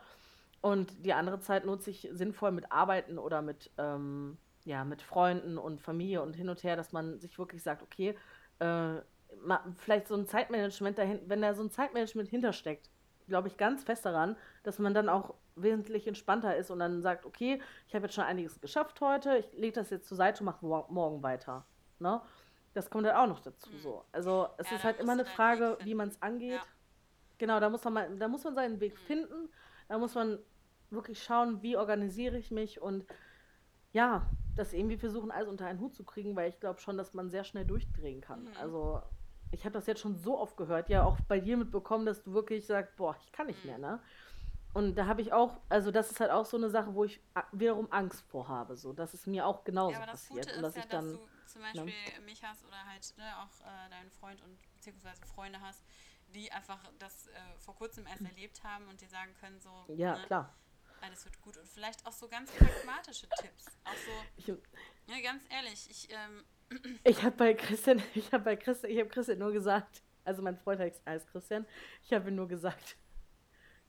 [0.62, 5.58] Und die andere Zeit nutze ich sinnvoll mit Arbeiten oder mit, ähm, ja, mit Freunden
[5.58, 8.15] und Familie und hin und her, dass man sich wirklich sagt, okay,
[8.60, 8.96] äh,
[9.76, 12.89] vielleicht so ein Zeitmanagement dahin, wenn da so ein Zeitmanagement hintersteckt,
[13.28, 17.26] glaube ich ganz fest daran, dass man dann auch wesentlich entspannter ist und dann sagt,
[17.26, 20.46] okay, ich habe jetzt schon einiges geschafft heute, ich lege das jetzt zur Seite und
[20.46, 21.65] mache mor morgen weiter.
[22.00, 22.22] Ne?
[22.74, 23.80] Das kommt dann auch noch dazu Mhm.
[23.80, 24.06] so.
[24.12, 26.52] Also es Ja, ist halt immer eine Weg Frage, wie man es angeht.
[26.62, 26.63] Ja.
[27.39, 29.06] Genau, da muss man mal, da muss man seinen Weg Mhm.
[29.06, 29.50] finden.
[29.88, 30.39] Da muss man
[30.89, 33.06] wirklich schauen, wie organisiere ich mich und
[33.93, 37.13] ja, das irgendwie versuchen, alles unter einen Hut zu kriegen, weil ich glaube schon, dass
[37.13, 38.43] man sehr schnell durchdrehen kann.
[38.43, 38.58] Mhm.
[38.60, 39.02] Also
[39.52, 42.34] ich habe das jetzt schon so oft gehört, ja auch bei dir mitbekommen, dass du
[42.34, 43.70] wirklich sagst, boah, ich kann nicht Mhm.
[43.72, 44.00] mehr, ne?
[44.77, 47.19] Und da habe ich auch, also das ist halt auch so eine Sache, wo ich
[47.33, 50.45] a- wiederum Angst vor habe, so, dass es mir auch genauso Ja, aber das passiert
[50.45, 51.67] Gute und dass ist ja, ich dass dann, du zum ne?
[51.73, 55.83] Beispiel mich hast oder halt ne, auch äh, deinen Freund und beziehungsweise Freunde hast,
[56.35, 60.15] die einfach das äh, vor kurzem erst erlebt haben und dir sagen können, so, Ja,
[60.15, 60.53] ne, klar.
[61.01, 61.57] alles wird gut.
[61.57, 63.65] Und vielleicht auch so ganz pragmatische Tipps.
[63.83, 64.47] Auch so, Ich,
[65.07, 66.45] ne, ganz ehrlich, ich, ähm,
[67.03, 70.57] ich habe bei Christian, ich habe bei Christian, ich habe Christian nur gesagt, also mein
[70.59, 71.65] Freund heißt Christian,
[72.03, 72.95] ich habe ihm nur gesagt,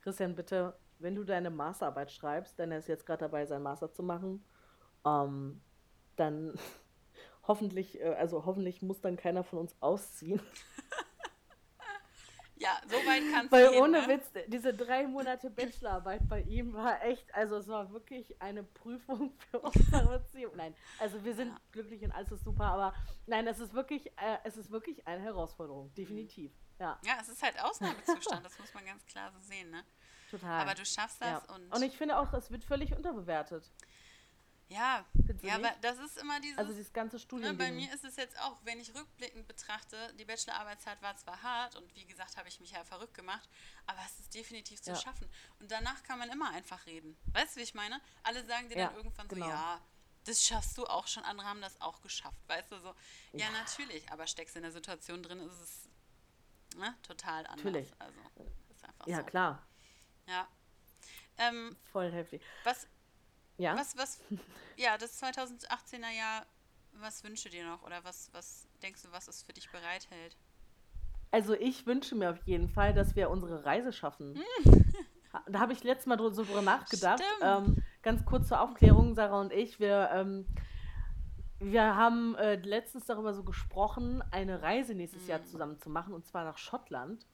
[0.08, 3.92] Christian, bitte, wenn du deine Masterarbeit schreibst, denn er ist jetzt gerade dabei, seinen Master
[3.92, 4.42] zu machen,
[5.04, 5.60] ähm,
[6.16, 6.58] dann
[7.46, 10.40] hoffentlich, äh, also hoffentlich muss dann keiner von uns ausziehen.
[12.56, 14.08] ja, so weit kannst Weil du gehen, ohne ne?
[14.08, 19.34] Witz, diese drei Monate Bachelorarbeit bei ihm war echt, also es war wirklich eine Prüfung
[19.50, 20.52] für unsere Beziehung.
[20.56, 21.60] Nein, also wir sind Ja.
[21.70, 22.94] glücklich und alles ist super, aber
[23.26, 26.50] nein, es ist wirklich, äh, es ist wirklich eine Herausforderung, definitiv.
[26.80, 29.84] Ja, Ja, es ist halt Ausnahmezustand, das muss man ganz klar so sehen, ne?
[30.30, 30.60] Total.
[30.60, 31.40] Aber du schaffst ja.
[31.40, 33.70] das und, Und ich finde auch, es wird völlig unterbewertet.
[34.68, 35.04] ja,
[35.42, 37.56] ja, aber das ist immer dieses, Also dieses ganze Ne, Studiending.
[37.58, 41.76] bei mir ist es jetzt auch, wenn ich rückblickend betrachte, die Bachelorarbeitszeit war zwar hart
[41.76, 43.48] und wie gesagt, habe ich mich ja verrückt gemacht,
[43.86, 44.96] aber es ist definitiv zu Ja.
[44.96, 45.28] schaffen.
[45.60, 47.16] Und danach kann man immer einfach reden.
[47.32, 48.00] Weißt du, wie ich meine?
[48.22, 49.46] Alle sagen dir Ja, dann irgendwann genau.
[49.46, 49.80] so, ja,
[50.24, 52.40] das schaffst du auch schon, andere haben das auch geschafft.
[52.48, 52.94] Weißt du, so,
[53.32, 53.50] ja, Ja.
[53.52, 55.88] natürlich, aber steckst in der Situation drin, ist es
[56.76, 57.64] ne, total anders.
[57.64, 57.92] Natürlich.
[57.98, 58.20] Also,
[58.68, 59.22] ist einfach ja, so.
[59.24, 59.66] klar,
[60.28, 60.46] Ja.
[61.38, 62.42] Ähm, voll heftig.
[62.64, 62.86] was,
[63.56, 64.20] Ja, was, was,
[64.76, 66.46] ja, das 2018er Jahr,
[66.92, 67.82] was wünschst du dir noch?
[67.84, 70.36] Oder was, was denkst du, was es für dich bereithält?
[71.30, 74.40] also ich wünsche mir auf jeden Fall, dass wir unsere Reise schaffen.
[75.34, 77.22] Ha- Da habe ich letztes Mal so drüber nachgedacht.
[77.42, 80.46] Ähm, ganz kurz zur Aufklärung, Sarah und ich, wir, ähm,
[81.58, 86.24] wir haben äh, letztens darüber so gesprochen, eine Reise nächstes Jahr zusammen zu machen, und
[86.24, 87.26] zwar nach Schottland.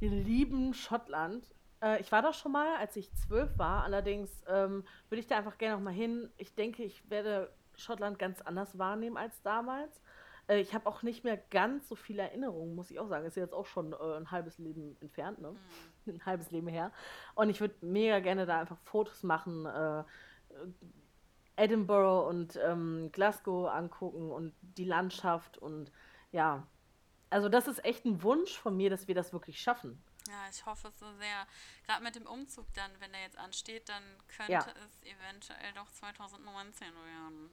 [0.00, 1.46] Wir lieben Schottland.
[1.82, 3.84] Äh, ich war da schon mal, als ich zwölf war.
[3.84, 6.30] Allerdings ähm, würde ich da einfach gerne noch mal hin.
[6.36, 10.00] Ich denke, ich werde Schottland ganz anders wahrnehmen als damals.
[10.48, 13.26] Äh, ich habe auch nicht mehr ganz so viele Erinnerungen, muss ich auch sagen.
[13.26, 15.54] Ist jetzt auch schon äh, ein halbes Leben entfernt, ne?
[16.06, 16.90] Ein halbes Leben her.
[17.36, 20.02] Und ich würde mega gerne da einfach Fotos machen, äh,
[21.54, 25.92] Edinburgh und ähm, Glasgow angucken und die Landschaft und
[26.32, 26.66] ja.
[27.30, 30.02] Also das ist echt ein Wunsch von mir, dass wir das wirklich schaffen.
[30.32, 31.46] Ja, ich hoffe es so sehr.
[31.86, 34.66] Gerade mit dem Umzug dann, wenn der jetzt ansteht, dann könnte Ja.
[34.86, 37.50] es eventuell doch 2019 werden.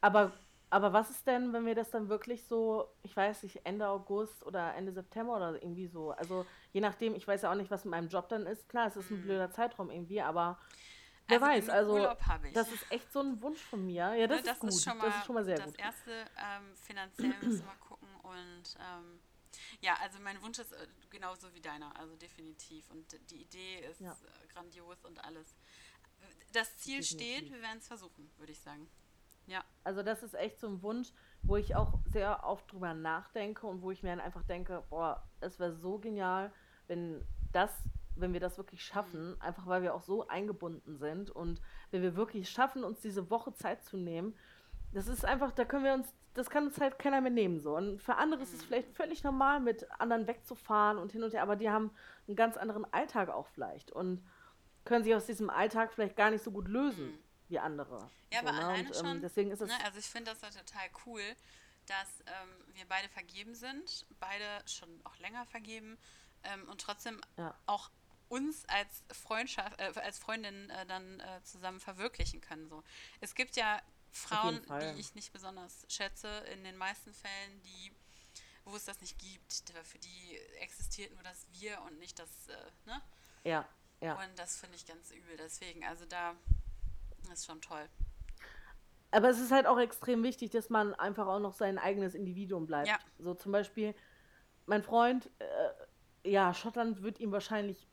[0.00, 0.32] Aber,
[0.70, 4.44] aber was ist denn, wenn wir das dann wirklich so, ich weiß nicht, Ende August
[4.46, 7.84] oder Ende September oder irgendwie so, also je nachdem, ich weiß ja auch nicht, was
[7.84, 8.68] mit meinem Job dann ist.
[8.68, 10.58] Klar, es ist ein blöder Zeitraum irgendwie, aber
[11.28, 11.44] wer Mhm.
[11.44, 12.08] Also weiß, also
[12.54, 14.14] das ist echt so ein Wunsch von mir.
[14.14, 14.72] Ja, das, Ne, ist gut.
[14.72, 15.78] schon mal, das ist schon mal sehr das gut.
[15.78, 16.10] erste.
[16.36, 19.20] Ähm, finanziell müssen wir gucken und ähm,
[19.80, 22.90] ja, also mein Wunsch ist äh, genauso wie deiner, also definitiv.
[22.90, 24.12] Und die Idee ist Ja.
[24.12, 25.54] äh, grandios und alles.
[26.52, 27.52] Das Ziel steht, Definitiv.
[27.54, 28.88] wir werden es versuchen, würde ich sagen.
[29.46, 29.64] Ja.
[29.84, 31.08] Also das ist echt so ein Wunsch,
[31.42, 35.26] wo ich auch sehr oft drüber nachdenke und wo ich mir dann einfach denke, boah,
[35.40, 36.52] es wäre so genial,
[36.88, 37.70] wenn das,
[38.16, 42.14] wenn wir das wirklich schaffen, einfach weil wir auch so eingebunden sind und wenn wir
[42.16, 44.36] wirklich schaffen, uns diese Woche Zeit zu nehmen,
[44.92, 47.76] das ist einfach, da können wir uns, das kann uns halt keiner mehr nehmen so.
[47.76, 51.42] Und für andere ist es vielleicht völlig normal, mit anderen wegzufahren und hin und her,
[51.42, 51.90] aber die haben
[52.26, 54.24] einen ganz anderen Alltag auch vielleicht und
[54.84, 57.18] können sich aus diesem Alltag vielleicht gar nicht so gut lösen
[57.48, 58.08] wie andere.
[58.32, 58.64] Ja, so, aber ne?
[58.64, 59.20] alleine und, ähm, schon.
[59.20, 61.22] deswegen ist es ne, also ich finde das ja total cool,
[61.86, 65.98] dass ähm, wir beide vergeben sind, beide schon auch länger vergeben
[66.44, 67.90] ähm, und trotzdem Ja, auch
[68.28, 72.68] uns als Freundschaft, äh, als Freundin äh, dann äh, zusammen verwirklichen können.
[72.68, 72.84] So.
[73.20, 73.80] Es gibt ja
[74.12, 77.92] Frauen, die ich nicht besonders schätze, in den meisten Fällen, die,
[78.64, 82.56] wo es das nicht gibt, für die existiert nur das Wir und nicht das, äh,
[82.86, 83.00] ne?
[83.44, 83.68] Ja,
[84.00, 84.14] ja.
[84.14, 85.36] Und das finde ich ganz übel.
[85.36, 86.34] Deswegen, also da
[87.32, 87.88] ist schon toll.
[89.12, 92.64] Aber es ist halt auch extrem wichtig, dass man einfach auch noch sein eigenes Individuum
[92.64, 92.66] Ja.
[92.66, 93.06] bleibt.
[93.18, 93.94] So zum Beispiel,
[94.66, 97.88] mein Freund, äh, ja, Schottland wird ihm wahrscheinlich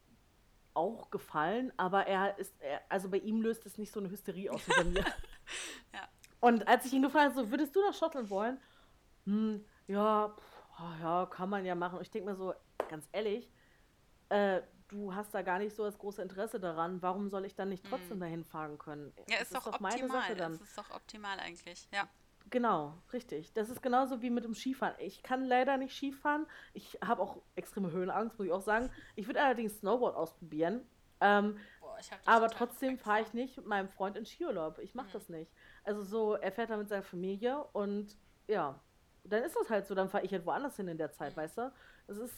[0.74, 4.52] auch gefallen, aber er ist, er, also bei ihm löst es nicht so eine Hysterie
[4.52, 5.06] aus wie bei mir.
[6.40, 8.60] Und als ich ihn gefragt habe, so, würdest du nach Schottland wollen?
[9.26, 11.96] Hm, ja, pff, ah, ja, kann man ja machen.
[11.98, 12.54] Und ich denke mir so,
[12.90, 13.52] ganz ehrlich,
[14.30, 17.02] äh, du hast da gar nicht so das große Interesse daran.
[17.02, 18.20] Warum soll ich dann nicht trotzdem Hm.
[18.20, 19.14] dahin fahren können?
[19.18, 20.36] Ja, Das ist ist doch doch meine Sache optimal.
[20.36, 20.54] dann.
[20.54, 21.88] Es ist doch optimal eigentlich.
[21.94, 22.08] Ja.
[22.50, 23.52] Genau, richtig.
[23.54, 24.96] Das ist genauso wie mit dem Skifahren.
[25.00, 26.46] Ich kann leider nicht Skifahren.
[26.74, 28.90] Ich habe auch extreme Höhenangst, muss ich auch sagen.
[29.16, 30.88] Ich würde allerdings Snowboard ausprobieren.
[31.20, 31.58] Ähm,
[32.26, 34.80] Aber trotzdem fahre ich nicht mit meinem Freund in Skiurlaub.
[34.80, 35.12] Ich mache Mhm.
[35.14, 35.52] das nicht.
[35.84, 38.16] Also so, er fährt da mit seiner Familie und
[38.48, 38.80] ja,
[39.24, 39.96] dann ist das halt so.
[39.96, 41.38] Dann fahre ich halt woanders hin in der Zeit, Mhm.
[41.42, 41.74] weißt du?
[42.08, 42.36] Es ist,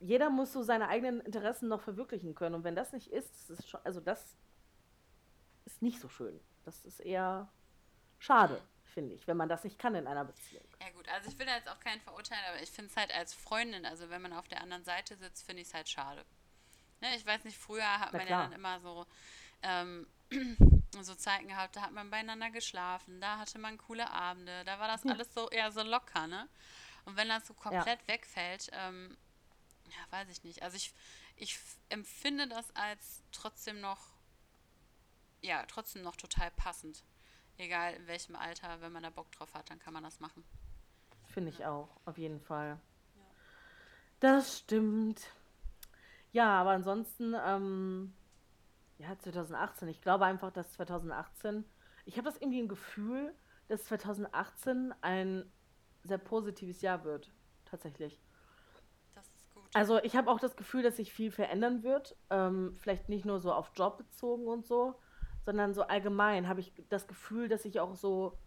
[0.00, 2.54] jeder muss so seine eigenen Interessen noch verwirklichen können.
[2.54, 4.36] Und wenn das nicht ist, das ist schon, also das
[5.66, 6.40] ist nicht so schön.
[6.64, 7.48] Das ist eher
[8.18, 8.88] schade, Mhm.
[8.88, 10.64] finde ich, wenn man das nicht kann in einer Beziehung.
[10.80, 13.14] Ja gut, also ich will da jetzt auch keinen verurteilen, aber ich finde es halt
[13.14, 16.24] als Freundin, also wenn man auf der anderen Seite sitzt, finde ich es halt schade.
[17.00, 18.52] Ne, ich weiß nicht, früher hat Na man ja dann klar.
[18.52, 19.06] immer so,
[19.62, 20.06] ähm,
[21.02, 24.88] so Zeiten gehabt, da hat man beieinander geschlafen, da hatte man coole Abende, da war
[24.88, 25.12] das Ja.
[25.12, 26.48] alles so eher so locker, ne?
[27.06, 29.16] Und wenn das so Ja, komplett wegfällt, ähm,
[29.88, 30.62] ja, weiß ich nicht.
[30.62, 30.94] Also ich,
[31.36, 31.58] ich
[31.90, 34.00] empfinde das als trotzdem noch,
[35.42, 37.04] ja, trotzdem noch total passend.
[37.58, 40.44] Egal in welchem Alter, wenn man da Bock drauf hat, dann kann man das machen.
[41.24, 42.78] finde ich auch, auf jeden Fall.
[43.14, 43.24] Ja.
[44.20, 45.20] Das stimmt.
[46.32, 48.12] Ja, aber ansonsten, ähm,
[48.98, 49.88] ja, 2018.
[49.88, 51.64] Ich glaube einfach, dass 2018,
[52.04, 53.34] ich habe das irgendwie ein Gefühl,
[53.68, 55.50] dass 2018 ein
[56.02, 57.32] sehr positives Jahr wird,
[57.64, 58.20] tatsächlich.
[59.14, 59.64] Das ist gut.
[59.74, 62.16] Also ich habe auch das Gefühl, dass sich viel verändern wird.
[62.30, 64.98] Ähm, vielleicht nicht nur so auf Job bezogen und so,
[65.44, 68.38] sondern so allgemein habe ich das Gefühl, dass ich auch so,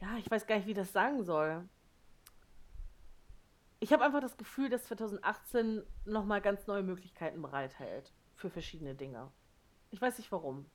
[0.00, 1.68] ja, ich weiß gar nicht, wie das sagen soll.
[3.82, 9.32] Ich habe einfach das Gefühl, dass 2018 nochmal ganz neue Möglichkeiten bereithält für verschiedene Dinge.
[9.90, 10.66] Ich weiß nicht warum.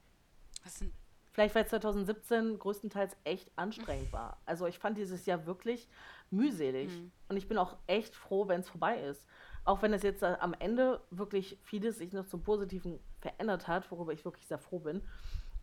[0.66, 0.94] Was sind.
[1.32, 4.42] Vielleicht, weil 2017 größtenteils echt anstrengend war.
[4.46, 5.88] Also ich fand dieses Jahr wirklich
[6.32, 6.92] mühselig.
[6.92, 7.12] Hm.
[7.30, 9.26] Und ich bin auch echt froh, wenn es vorbei ist.
[9.64, 13.90] Auch wenn es jetzt äh, am Ende wirklich vieles sich noch zum Positiven verändert hat,
[13.90, 15.02] worüber ich wirklich sehr froh bin.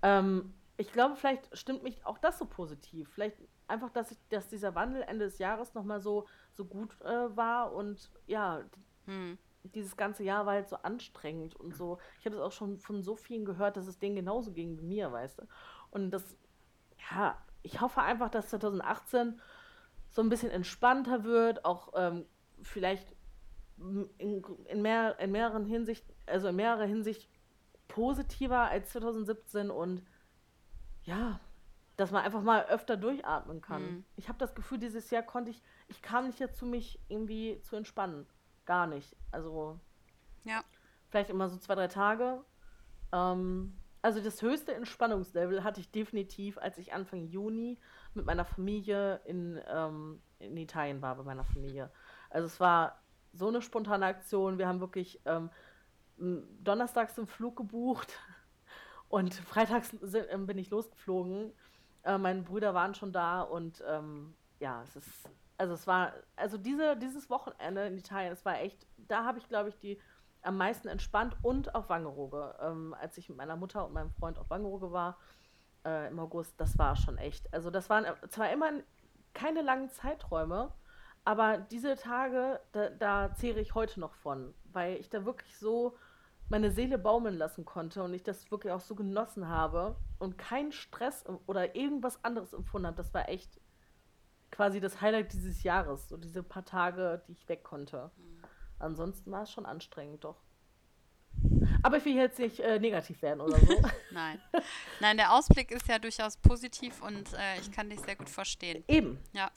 [0.00, 3.08] Ähm, ich glaube, vielleicht stimmt mich auch das so positiv.
[3.12, 3.36] Vielleicht
[3.68, 7.72] einfach, dass, ich, dass dieser Wandel Ende des Jahres nochmal so, so gut äh, war
[7.72, 8.64] und ja,
[9.06, 9.38] Hm.
[9.62, 11.98] dieses ganze Jahr war halt so anstrengend und so.
[12.18, 14.82] Ich habe es auch schon von so vielen gehört, dass es denen genauso ging wie
[14.82, 15.42] mir, weißt du.
[15.90, 16.36] Und das,
[17.10, 19.40] ja, ich hoffe einfach, dass 2018
[20.10, 22.26] so ein bisschen entspannter wird, auch ähm,
[22.62, 23.14] vielleicht
[23.78, 27.28] in, in, mehr, in mehreren Hinsicht, also in mehrerer Hinsicht
[27.88, 30.02] positiver als 2017 und
[31.04, 31.40] ja,
[31.96, 33.82] dass man einfach mal öfter durchatmen kann.
[33.82, 34.04] Hm.
[34.16, 37.76] Ich habe das Gefühl, dieses Jahr konnte ich, ich kam nicht dazu, mich irgendwie zu
[37.76, 38.26] entspannen.
[38.64, 39.16] Gar nicht.
[39.30, 39.78] Also
[40.44, 40.64] Ja.
[41.10, 42.44] vielleicht immer so zwei, drei Tage.
[43.12, 47.78] Ähm, also das höchste Entspannungslevel hatte ich definitiv, als ich Anfang Juni
[48.14, 51.90] mit meiner Familie in, ähm, in Italien war, bei meiner Familie.
[52.28, 53.00] Also es war
[53.32, 54.58] so eine spontane Aktion.
[54.58, 55.50] Wir haben wirklich ähm,
[56.16, 58.18] donnerstags einen Flug gebucht
[59.14, 59.94] und freitags
[60.30, 61.52] ähm, bin ich losgeflogen.
[62.02, 66.58] Äh, meine Brüder waren schon da und ähm, ja, es ist, also es war, also
[66.58, 70.00] diese, dieses Wochenende in Italien, es war echt, da habe ich, glaube ich, die
[70.42, 72.56] am meisten entspannt und auf Wangerooge.
[72.60, 75.16] Ähm, als ich mit meiner Mutter und meinem Freund auf Wangerooge war
[75.84, 77.54] äh, im August, das war schon echt.
[77.54, 78.72] Also das waren zwar immer
[79.32, 80.72] keine langen Zeiträume,
[81.24, 85.96] aber diese Tage, da, da zehre ich heute noch von, weil ich da wirklich so
[86.48, 90.72] meine Seele baumeln lassen konnte und ich das wirklich auch so genossen habe und keinen
[90.72, 92.96] Stress oder irgendwas anderes empfunden habe.
[92.96, 93.60] Das war echt
[94.50, 98.10] quasi das Highlight dieses Jahres, so diese paar Tage, die ich weg konnte.
[98.16, 98.42] Hm.
[98.78, 100.36] Ansonsten war es schon anstrengend, doch.
[101.82, 103.82] Aber ich will jetzt nicht äh, negativ werden oder so.
[104.10, 104.40] Nein.
[105.00, 108.84] Nein, der Ausblick ist ja durchaus positiv und äh, ich kann dich sehr gut verstehen.
[108.88, 109.50] eben, Ja.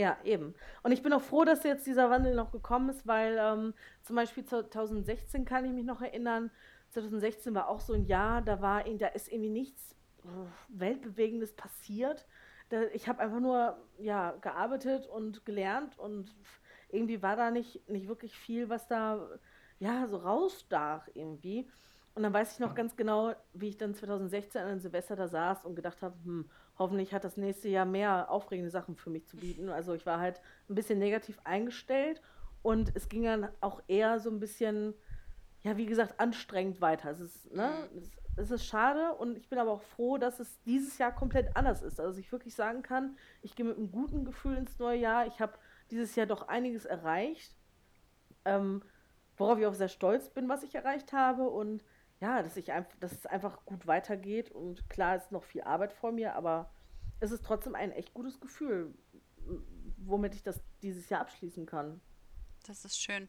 [0.00, 0.54] Ja, eben.
[0.82, 4.16] Und ich bin auch froh, dass jetzt dieser Wandel noch gekommen ist, weil ähm, zum
[4.16, 6.50] Beispiel 2016 kann ich mich noch erinnern.
[6.90, 9.94] 2016 war auch so ein Jahr, da war, da ist irgendwie nichts
[10.68, 12.26] Weltbewegendes passiert.
[12.70, 16.34] da, ich habe einfach nur ja, gearbeitet und gelernt und
[16.88, 19.28] irgendwie war da nicht, nicht wirklich viel, was da
[19.80, 21.68] ja so rausstach irgendwie.
[22.14, 25.64] Und dann weiß ich noch ganz genau, wie ich dann 2016 an Silvester da saß
[25.64, 29.36] und gedacht habe, hm, hoffentlich hat das nächste Jahr mehr aufregende Sachen für mich zu
[29.36, 29.68] bieten.
[29.68, 32.22] Also ich war halt ein bisschen negativ eingestellt
[32.62, 34.94] und es ging dann auch eher so ein bisschen,
[35.62, 37.10] ja, wie gesagt, anstrengend weiter.
[37.10, 37.98] Es ist, ne, mhm.
[37.98, 41.54] es, es ist schade und ich bin aber auch froh, dass es dieses Jahr komplett
[41.54, 42.00] anders ist.
[42.00, 45.26] Also ich wirklich sagen kann, ich gehe mit einem guten Gefühl ins neue Jahr.
[45.26, 45.52] Ich habe
[45.90, 47.54] dieses Jahr doch einiges erreicht,
[48.46, 48.82] ähm,
[49.36, 51.84] worauf ich auch sehr stolz bin, was ich erreicht habe und
[52.20, 55.92] ja, dass ich einfach, dass es einfach gut weitergeht und klar ist noch viel Arbeit
[55.92, 56.70] vor mir, aber
[57.20, 58.94] es ist trotzdem ein echt gutes Gefühl,
[59.98, 62.00] womit ich das dieses Jahr abschließen kann.
[62.66, 63.28] Das ist schön.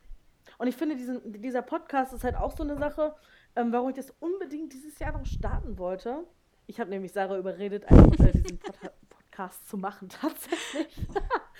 [0.57, 3.15] Und ich finde, diesen, dieser Podcast ist halt auch so eine Sache,
[3.55, 6.25] ähm, warum ich das unbedingt dieses Jahr noch starten wollte.
[6.67, 8.75] Ich habe nämlich Sarah überredet, einen, äh, diesen Pod
[9.09, 11.07] Podcast zu machen, tatsächlich.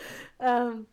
[0.39, 0.88] ähm,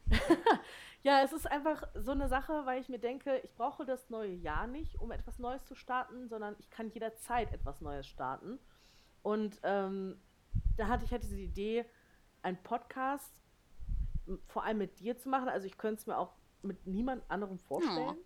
[1.09, 4.35] ja, es ist einfach so eine Sache, weil ich mir denke, ich brauche das neue
[4.35, 8.59] Jahr nicht, um etwas Neues zu starten, sondern ich kann jederzeit etwas Neues starten.
[9.23, 10.21] Und ähm,
[10.77, 11.87] da hatte ich halt diese Idee,
[12.43, 13.33] einen Podcast
[14.49, 15.49] vor allem mit dir zu machen.
[15.49, 18.19] Also ich könnte es mir auch mit niemand anderem vorstellen.
[18.19, 18.25] Oh.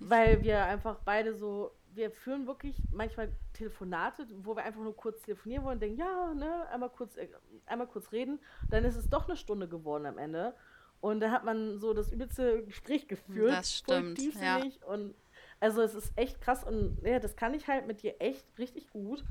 [0.00, 5.22] Weil wir einfach beide so, wir führen wirklich manchmal Telefonate, wo wir einfach nur kurz
[5.22, 7.30] telefonieren wollen und denken, ja, ne, einmal kurz, äh,
[7.64, 8.40] einmal kurz reden.
[8.68, 10.54] Dann ist es doch eine Stunde geworden am Ende.
[11.00, 13.52] Und da hat man so das übelste Gespräch geführt.
[13.52, 14.18] Das stimmt.
[14.40, 14.62] Ja.
[14.86, 15.14] Und
[15.60, 18.90] also es ist echt krass und ja, das kann ich halt mit dir echt richtig
[18.90, 19.24] gut.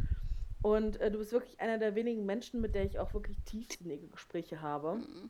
[0.61, 4.07] Und äh, du bist wirklich einer der wenigen Menschen, mit der ich auch wirklich tiefsinnige
[4.07, 4.95] Gespräche habe.
[4.95, 5.29] Mhm.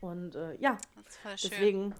[0.00, 0.76] Und äh, ja,
[1.24, 1.94] deswegen.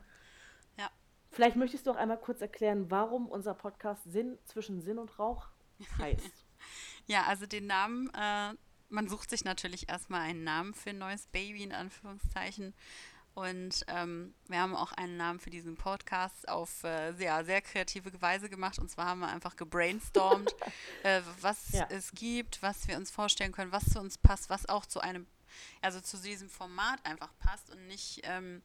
[0.76, 0.90] Ja.
[1.30, 5.48] Vielleicht möchtest du auch einmal kurz erklären, warum unser Podcast Sinn zwischen Sinn und Rauch
[5.98, 6.44] heißt.
[7.06, 8.54] ja, also den Namen, äh,
[8.88, 12.74] man sucht sich natürlich erstmal einen Namen für ein neues Baby in Anführungszeichen.
[13.38, 18.20] Und ähm, wir haben auch einen Namen für diesen Podcast auf äh, sehr, sehr kreative
[18.20, 18.80] Weise gemacht.
[18.80, 20.56] Und zwar haben wir einfach gebrainstormt,
[21.04, 21.86] äh, was ja.
[21.88, 25.28] es gibt, was wir uns vorstellen können, was zu uns passt, was auch zu einem,
[25.82, 28.60] also zu diesem Format einfach passt und nicht ähm,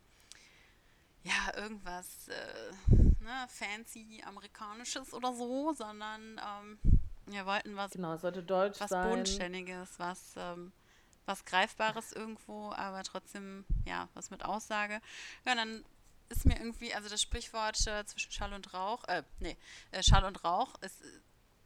[1.21, 6.79] ja, irgendwas äh, ne, fancy amerikanisches oder so, sondern ähm,
[7.27, 9.07] wir wollten was, genau, sollte deutsch was sein.
[9.07, 10.71] Bodenständiges, was ähm,
[11.25, 15.01] was Greifbares irgendwo, aber trotzdem, ja, was mit Aussage.
[15.45, 15.83] Ja, dann
[16.29, 19.57] ist mir irgendwie, also das Sprichwort äh, zwischen Schall und Rauch, äh, nee,
[19.91, 21.19] äh, Schall und Rauch ist äh,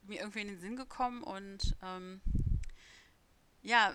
[0.04, 2.22] mir irgendwie in den Sinn gekommen und ähm,
[3.62, 3.94] ja,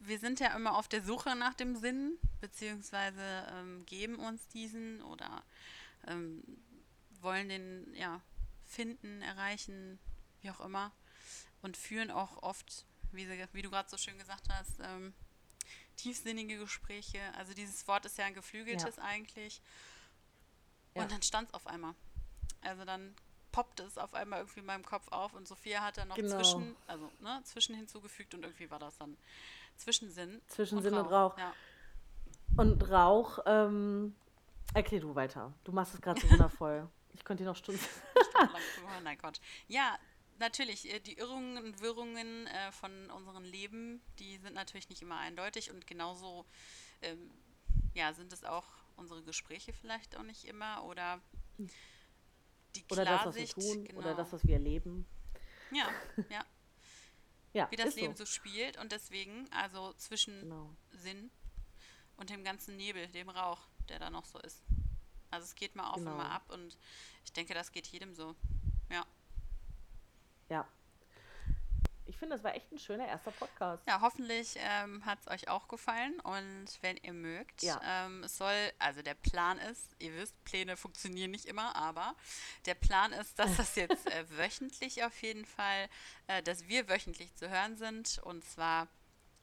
[0.00, 5.00] wir sind ja immer auf der Suche nach dem Sinn, beziehungsweise ähm, geben uns diesen
[5.02, 5.42] oder
[6.06, 6.42] ähm,
[7.20, 8.20] wollen den, ja,
[8.66, 9.98] finden, erreichen,
[10.40, 10.92] wie auch immer
[11.62, 12.84] und führen auch oft
[13.16, 15.12] wie, sie, wie du gerade so schön gesagt hast, ähm,
[15.96, 17.20] tiefsinnige Gespräche.
[17.36, 19.02] Also dieses Wort ist ja ein geflügeltes ja.
[19.02, 19.60] eigentlich.
[20.94, 21.08] Und ja.
[21.08, 21.94] dann stand es auf einmal.
[22.62, 23.14] Also dann
[23.52, 26.36] poppte es auf einmal irgendwie in meinem Kopf auf und Sophia hat dann noch genau.
[26.36, 29.16] zwischen, also ne, zwischen hinzugefügt und irgendwie war das dann
[29.76, 30.40] Zwischensinn.
[30.48, 31.36] Zwischensinn und Rauch.
[31.36, 31.54] Und Rauch, ja.
[32.56, 34.14] und Rauch ähm,
[34.72, 35.52] erklär du weiter.
[35.62, 36.88] Du machst es gerade so wundervoll.
[37.12, 37.80] Ich könnte dir noch Stunden.
[38.30, 39.40] Stundenlang zuhören, nein Gott.
[39.68, 39.96] Ja,
[40.38, 45.18] natürlich, äh, die Irrungen und Wirrungen äh, von unserem Leben, die sind natürlich nicht immer
[45.18, 46.46] eindeutig und genauso
[47.02, 47.30] ähm,
[47.94, 48.66] ja, sind es auch
[48.96, 51.20] unsere Gespräche vielleicht auch nicht immer oder
[52.76, 52.92] die Klarsicht.
[52.92, 53.98] Oder das, was wir tun, genau.
[54.00, 55.06] oder das, was wir erleben.
[55.70, 55.88] Ja,
[56.30, 56.44] ja.
[57.52, 58.24] ja Wie das Leben so.
[58.24, 58.30] so.
[58.30, 60.74] spielt und deswegen, also zwischen genau.
[60.90, 61.30] Sinn
[62.16, 64.62] und dem ganzen Nebel, dem Rauch, der da noch so ist.
[65.30, 66.12] Also es geht mal auf genau.
[66.12, 66.78] und mal ab und
[67.24, 68.36] ich denke, das geht jedem so.
[68.90, 69.04] Ja.
[70.48, 70.66] Ja.
[72.06, 73.82] Ich finde, das war echt ein schöner erster Podcast.
[73.88, 76.20] Ja, hoffentlich ähm, hat es euch auch gefallen.
[76.20, 77.80] Und wenn ihr mögt, ja.
[77.82, 82.14] ähm, es soll, also der Plan ist, ihr wisst, Pläne funktionieren nicht immer, aber
[82.66, 85.88] der Plan ist, dass das jetzt äh, wöchentlich auf jeden Fall,
[86.26, 88.20] äh, dass wir wöchentlich zu hören sind.
[88.22, 88.88] Und zwar,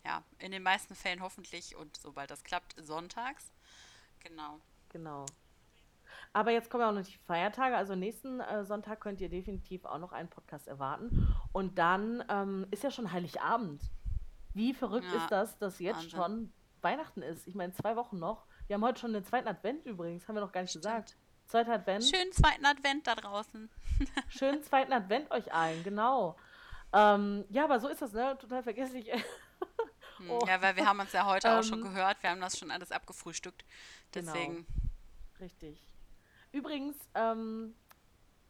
[0.06, 3.52] ja, in den meisten Fällen hoffentlich und sobald das klappt, sonntags.
[4.20, 4.62] Genau.
[4.90, 5.26] Genau.
[6.34, 7.76] Aber jetzt kommen ja auch noch die Feiertage.
[7.76, 11.28] Also nächsten äh, Sonntag könnt ihr definitiv auch noch einen Podcast erwarten.
[11.52, 13.82] Und dann ähm, ist ja schon Heiligabend.
[14.54, 16.10] Wie verrückt ja, ist das, dass jetzt Wahnsinn.
[16.12, 17.48] schon Weihnachten ist?
[17.48, 18.46] Ich meine, zwei Wochen noch.
[18.68, 20.86] Wir haben heute schon den zweiten Advent übrigens, haben wir noch gar nicht Stimmt.
[20.86, 21.18] gesagt.
[21.48, 22.06] Zweiter Advent.
[22.06, 23.70] Schönen zweiten Advent da draußen.
[24.30, 26.38] Schönen zweiten Advent euch allen, genau.
[26.94, 28.38] Ähm, ja, aber so ist das, ne?
[28.40, 29.12] Total vergesslich.
[30.18, 30.40] Hm, oh.
[30.48, 32.22] Ja, weil wir haben uns ja heute ähm, auch schon ähm, gehört.
[32.22, 33.64] Wir haben das schon alles abgefrühstückt.
[34.12, 34.34] Genau.
[34.34, 34.56] Deswegen.
[34.56, 34.68] Genau.
[35.40, 35.91] Richtig.
[36.52, 37.76] Übrigens, ähm,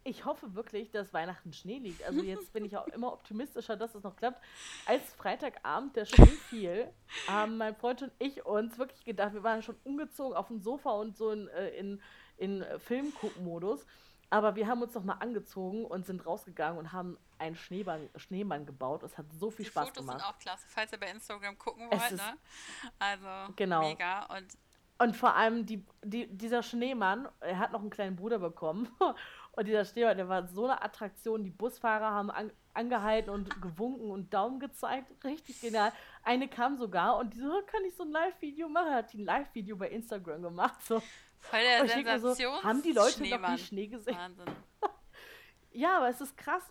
[0.04, 2.02] ich hoffe wirklich, dass Weihnachten Schnee liegt.
[2.02, 4.42] Also jetzt bin ich auch immer optimistischer, dass es noch klappt.
[4.86, 6.92] Als Freitagabend der Schnee fiel,
[7.28, 10.90] haben mein Freund und ich uns wirklich gedacht, wir waren schon umgezogen auf dem Sofa
[10.90, 12.02] und so in, äh, in,
[12.36, 13.86] in Filmguckmodus.
[14.30, 18.64] Aber wir haben uns noch mal angezogen und sind rausgegangen und haben einen Schneemann, Schneemann
[18.66, 19.02] gebaut.
[19.02, 20.20] Es hat so viel Die Spaß Fotos gemacht.
[20.20, 22.38] sind auch klasse, falls ihr bei Instagram gucken wollt, ne?
[22.98, 23.82] Also Genau.
[23.82, 24.24] mega.
[24.36, 24.46] Und
[24.98, 28.88] Und vor allem die, die, dieser Schneemann, er hat noch einen kleinen Bruder bekommen.
[29.52, 31.44] Und dieser Schneemann, der war so eine Attraktion.
[31.44, 35.12] Die Busfahrer haben an, angehalten und gewunken und Daumen gezeigt.
[35.24, 35.92] Richtig genial.
[36.22, 38.94] Eine kam sogar und die so, "Oh, kann ich so ein Live-Video machen?
[38.94, 40.80] Hat die ein Live-Video bei Instagram gemacht.
[40.86, 41.02] So.
[41.40, 43.52] voll der mir so, haben die Leute noch Schneemann.
[43.52, 44.16] nie Schnee gesehen?
[44.16, 44.46] Wahnsinn.
[45.74, 46.70] Ja, aber es ist krass.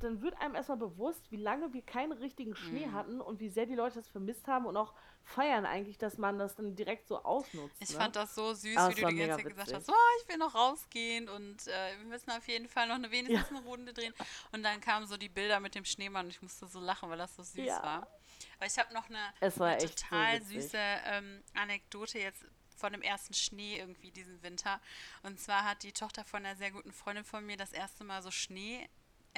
[0.00, 2.92] Dann, wird einem erstmal bewusst, wie lange wir keinen richtigen Schnee Mhm.
[2.92, 4.94] hatten und wie sehr die Leute das vermisst haben und auch
[5.24, 7.76] feiern eigentlich, dass man das dann direkt so ausnutzt.
[7.80, 7.96] Ich ne?
[7.96, 10.28] fand das so süß, Aber wie es du die ganze Zeit gesagt hast, oh, ich
[10.28, 13.92] will noch rausgehen und äh, wir müssen auf jeden Fall noch eine wenigstens eine Runde
[13.92, 14.14] drehen.
[14.52, 17.18] Und dann kamen so die Bilder mit dem Schneemann und ich musste so lachen, weil
[17.18, 17.82] das so süß Ja.
[17.82, 18.08] war.
[18.56, 20.62] Aber ich habe noch eine, Es war eine so total witzig.
[20.62, 22.44] süße ähm, Anekdote jetzt
[22.76, 24.80] von dem ersten Schnee irgendwie diesen Winter.
[25.24, 28.22] Und zwar hat die Tochter von einer sehr guten Freundin von mir das erste Mal
[28.22, 28.88] so Schnee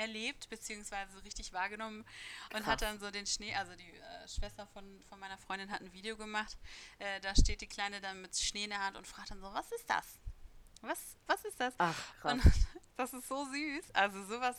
[0.01, 2.05] erlebt, beziehungsweise so richtig wahrgenommen
[2.55, 2.91] und hat Krass.
[2.91, 6.17] dann so den Schnee, also die äh, Schwester von, von meiner Freundin hat ein Video
[6.17, 6.57] gemacht,
[6.99, 9.53] äh, da steht die Kleine dann mit Schnee in der Hand und fragt dann so,
[9.53, 10.19] was ist das?
[10.81, 11.75] Was, was ist das?
[11.79, 12.33] Ach, krass.
[12.33, 12.43] Und
[12.97, 14.57] das ist so süß, also sowas,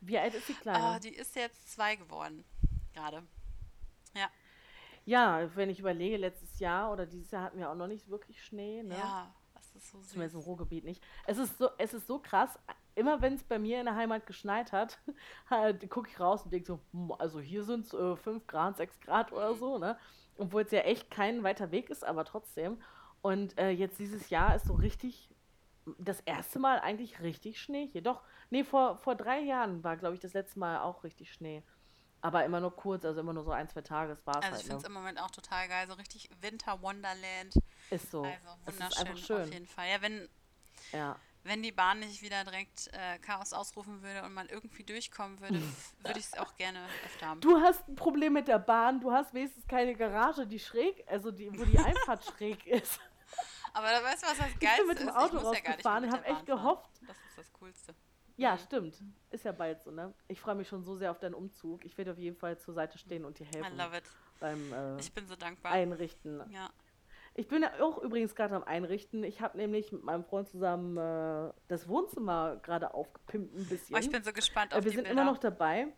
[0.00, 0.96] Wie alt ist die Kleine?
[0.96, 2.44] oh, die ist jetzt zwei geworden,
[2.92, 3.22] gerade.
[5.04, 8.44] ja, wenn ich überlege, letztes Jahr oder dieses Jahr hatten wir auch noch nicht wirklich
[8.44, 8.98] Schnee, ne?
[8.98, 10.10] Ja, das ist so süß.
[10.10, 11.02] Zumindest im Ruhrgebiet nicht.
[11.26, 12.58] Es ist so, es ist so krass.
[12.96, 14.98] Immer wenn es bei mir in der Heimat geschneit hat,
[15.90, 18.98] gucke ich raus und denke so, "Hm, also hier sind es äh, 5 Grad, 6
[19.00, 19.58] Grad oder Mhm.
[19.58, 19.98] so, ne?
[20.38, 22.82] Obwohl es ja echt kein weiter Weg ist, aber trotzdem.
[23.20, 25.34] Und äh, jetzt dieses Jahr ist so richtig,
[25.98, 28.02] das erste Mal eigentlich richtig Schnee hier.
[28.02, 31.62] Doch, nee, vor, vor drei Jahren war, glaube ich, das letzte Mal auch richtig Schnee.
[32.22, 34.48] Aber immer nur kurz, also immer nur so ein, zwei Tage, das war es Also
[34.48, 34.88] ich halt, finde es ne?
[34.88, 37.54] im Moment auch total geil, so richtig Winter Wonderland.
[37.90, 38.22] Ist so.
[38.22, 39.42] Also ist wunderschön, einfach schön.
[39.42, 39.88] auf jeden Fall.
[39.90, 40.28] Ja, wenn,
[40.92, 41.16] Ja.
[41.46, 45.56] Wenn die Bahn nicht wieder direkt äh, Chaos ausrufen würde und man irgendwie durchkommen würde,
[45.58, 47.40] f- würde ich es auch gerne öfter haben.
[47.40, 51.30] Du hast ein Problem mit der Bahn, du hast wenigstens keine Garage, die schräg, also
[51.30, 53.00] die, wo die Einfahrt schräg ist.
[53.72, 55.16] Aber da weißt du, was das Ich Geilste bin mit dem ist?
[55.16, 56.46] Auto ich muss ja gar nicht rausgefahren und mit habe echt fahren.
[56.46, 56.90] gehofft.
[57.06, 57.94] Das ist das Coolste.
[58.38, 58.58] Ja, Mhm.
[58.58, 59.02] stimmt.
[59.30, 60.12] Ist ja bald so, ne?
[60.28, 61.84] Ich freue mich schon so sehr auf deinen Umzug.
[61.84, 64.04] Ich werde auf jeden Fall zur Seite stehen und dir I helfen love it.
[64.40, 65.72] beim äh, Ich bin so dankbar.
[65.72, 66.42] Einrichten.
[66.50, 66.70] Ja.
[67.38, 69.22] Ich bin ja auch übrigens gerade am Einrichten.
[69.22, 73.94] Ich habe nämlich mit meinem Freund zusammen äh, das Wohnzimmer gerade aufgepimpt ein bisschen.
[73.94, 75.20] Oh, ich bin so gespannt Äh, auf wir die sind Bilder.
[75.22, 75.88] immer noch dabei.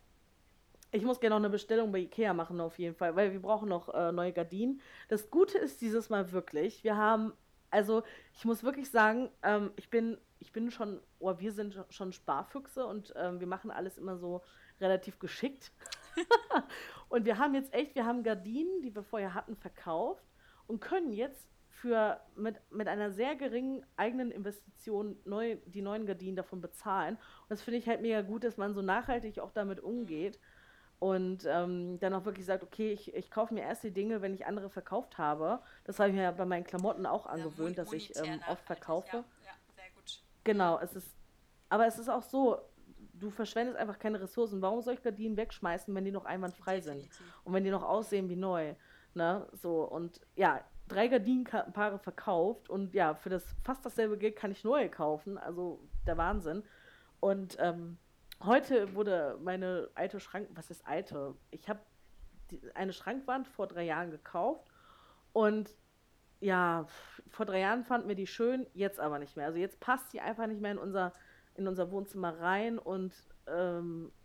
[0.91, 3.69] Ich muss gerne noch eine Bestellung bei Ikea machen, auf jeden Fall, weil wir brauchen
[3.69, 4.81] noch äh, neue Gardinen.
[5.07, 7.31] Das Gute ist dieses Mal wirklich, wir haben,
[7.69, 12.11] also ich muss wirklich sagen, ähm, ich bin, ich bin schon, oh, wir sind schon
[12.11, 14.41] Sparfüchse und ähm, wir machen alles immer so
[14.81, 15.71] relativ geschickt.
[17.09, 20.23] und wir haben jetzt echt, wir haben Gardinen, die wir vorher hatten, verkauft
[20.69, 26.35] und können jetzt für mit, mit einer sehr geringen eigenen Investition neu, die neuen Gardinen
[26.35, 27.15] davon bezahlen.
[27.15, 30.39] Und das finde ich halt mega gut, dass man so nachhaltig auch damit umgeht
[30.99, 34.33] und ähm, dann auch wirklich sagt, okay, ich, ich kaufe mir erst die Dinge, wenn
[34.33, 35.59] ich andere verkauft habe.
[35.85, 38.39] Das habe ich mir ja bei meinen Klamotten auch Ja, angewöhnt, mon- dass ich ähm,
[38.47, 39.07] oft verkaufe.
[39.17, 40.21] Ja, ja, sehr gut.
[40.43, 41.15] Genau, es ist,
[41.69, 42.59] aber es ist auch so,
[43.13, 44.61] du verschwendest einfach keine Ressourcen.
[44.61, 46.97] Warum soll ich Gardinen wegschmeißen, wenn die noch einwandfrei sind?
[47.05, 47.41] Definitiv.
[47.43, 48.75] Und wenn die noch aussehen wie neu,
[49.15, 54.51] ne, so und ja, drei Gardinenpaare verkauft und ja, für das fast dasselbe Geld kann
[54.51, 56.63] ich neue kaufen, also der Wahnsinn.
[57.19, 57.97] Und ähm,
[58.43, 61.35] heute wurde meine alte Schrank, was ist alte?
[61.51, 61.79] Ich habe
[62.73, 64.67] eine Schrankwand vor drei Jahren gekauft
[65.33, 65.75] und
[66.41, 66.85] ja,
[67.29, 69.47] vor drei Jahren fanden wir die schön, jetzt aber nicht mehr.
[69.47, 71.13] Also jetzt passt die einfach nicht mehr in unser,
[71.55, 73.13] in unser Wohnzimmer rein und
[73.47, 74.18] ähm, äh,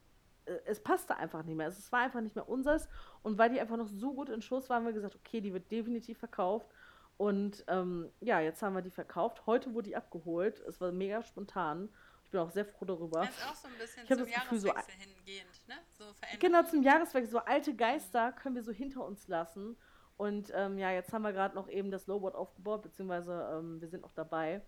[0.66, 1.68] es passte einfach nicht mehr.
[1.68, 2.88] Es war einfach nicht mehr unseres.
[3.22, 5.52] Und weil die einfach noch so gut in Schuss war, haben wir gesagt, okay, die
[5.52, 6.68] wird definitiv verkauft.
[7.16, 9.46] Und ähm, ja, jetzt haben wir die verkauft.
[9.46, 10.60] Heute wurde die abgeholt.
[10.60, 11.88] Es war mega spontan.
[12.24, 13.20] Ich bin auch sehr froh darüber.
[13.20, 15.74] Das ist auch so ein bisschen zum das Gefühl, so Jahreswechsel hingehend, ne?
[15.96, 16.04] So.
[16.40, 17.30] Genau, zum Jahreswechsel.
[17.30, 19.76] So alte Geister können wir so hinter uns lassen.
[20.16, 23.88] Und ähm, ja, jetzt haben wir gerade noch eben das Lowboard aufgebaut, beziehungsweise ähm, wir
[23.88, 24.62] sind noch dabei.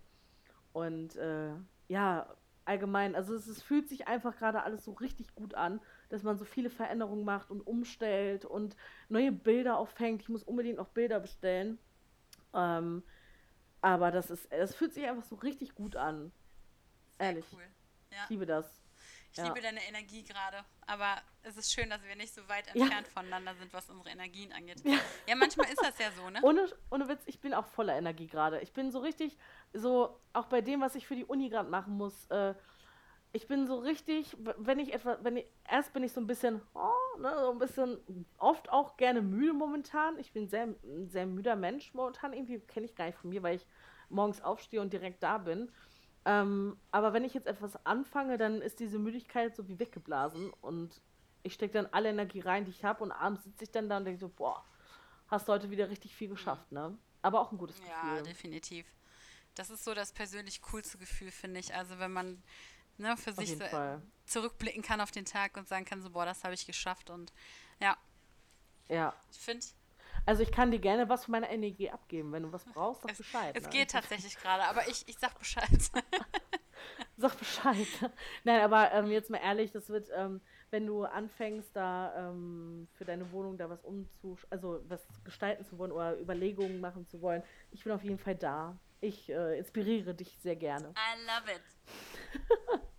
[0.73, 1.53] Und äh,
[1.87, 2.33] ja,
[2.67, 6.37] allgemein, also es, es fühlt sich einfach gerade alles so richtig gut an, dass man
[6.37, 8.75] so viele Veränderungen macht und umstellt und
[9.09, 10.21] neue Bilder aufhängt.
[10.21, 11.77] Ich muss unbedingt noch Bilder bestellen.
[12.53, 13.03] Ähm,
[13.81, 16.31] aber das ist, es fühlt sich einfach so richtig gut an.
[17.17, 17.45] Sehr ehrlich.
[17.53, 17.63] Cool.
[18.09, 18.23] Ich Ja.
[18.29, 18.65] liebe das.
[19.37, 19.49] Ich Ja.
[19.49, 22.81] liebe deine Energie gerade, aber es ist schön, dass wir nicht so weit Ja.
[22.81, 24.81] entfernt voneinander sind, was unsere Energien angeht.
[24.83, 24.97] Ja.
[25.27, 26.39] Ja, manchmal ist das ja so, ne?
[26.41, 28.59] Ohne, ohne Witz, ich bin auch voller Energie gerade.
[28.61, 29.37] Ich bin so richtig,
[29.73, 32.55] so, auch bei dem, was ich für die Uni gerade machen muss, äh,
[33.31, 36.59] ich bin so richtig, wenn ich etwa, wenn ich, erst bin ich so ein bisschen,
[36.73, 40.17] oh, ne, so ein bisschen, oft auch gerne müde momentan.
[40.17, 42.33] Ich bin sehr, ein sehr müder Mensch momentan.
[42.33, 43.67] Irgendwie kenne ich gar nicht von mir, weil ich
[44.09, 45.71] morgens aufstehe und direkt da bin.
[46.27, 51.01] Ähm, aber wenn ich jetzt etwas anfange, dann ist diese Müdigkeit so wie weggeblasen und
[51.43, 53.95] ich stecke dann alle Energie rein, die ich habe und abends sitze ich dann da
[53.95, 54.65] und denke so, boah,
[55.29, 56.97] hast du heute wieder richtig viel geschafft, ne?
[57.21, 58.85] Aber auch ein gutes Ja, Gefühl, definitiv.
[59.55, 61.73] Das ist so das persönlich coolste Gefühl, finde ich.
[61.73, 62.43] Also wenn man
[62.97, 64.01] ne, für auf sich so Fall.
[64.25, 67.09] zurückblicken kann auf den Tag und sagen kann, so, boah, das habe ich geschafft.
[67.09, 67.31] Und
[67.79, 67.95] ja,
[68.89, 69.13] Ja.
[69.31, 69.65] ich finde,
[70.27, 72.33] Also ich kann dir gerne was von meiner Energie abgeben.
[72.33, 73.69] Wenn du was brauchst, sag es, Bescheid, es ne?
[73.69, 75.65] geht tatsächlich gerade, aber ich, ich sag Bescheid.
[77.19, 77.87] Sag Bescheid.
[78.43, 83.05] Nein, aber ähm, jetzt mal ehrlich, das wird, ähm, wenn du anfängst, da ähm, für
[83.05, 87.41] deine Wohnung da was umzu, also was gestalten zu wollen oder Überlegungen machen zu wollen,
[87.71, 88.77] ich bin auf jeden Fall da.
[89.01, 90.89] Ich äh, inspiriere dich sehr gerne.
[90.89, 92.81] I love it.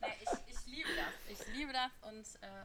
[0.00, 1.40] Ja, ich, ich liebe das.
[1.40, 2.64] Ich liebe das und äh,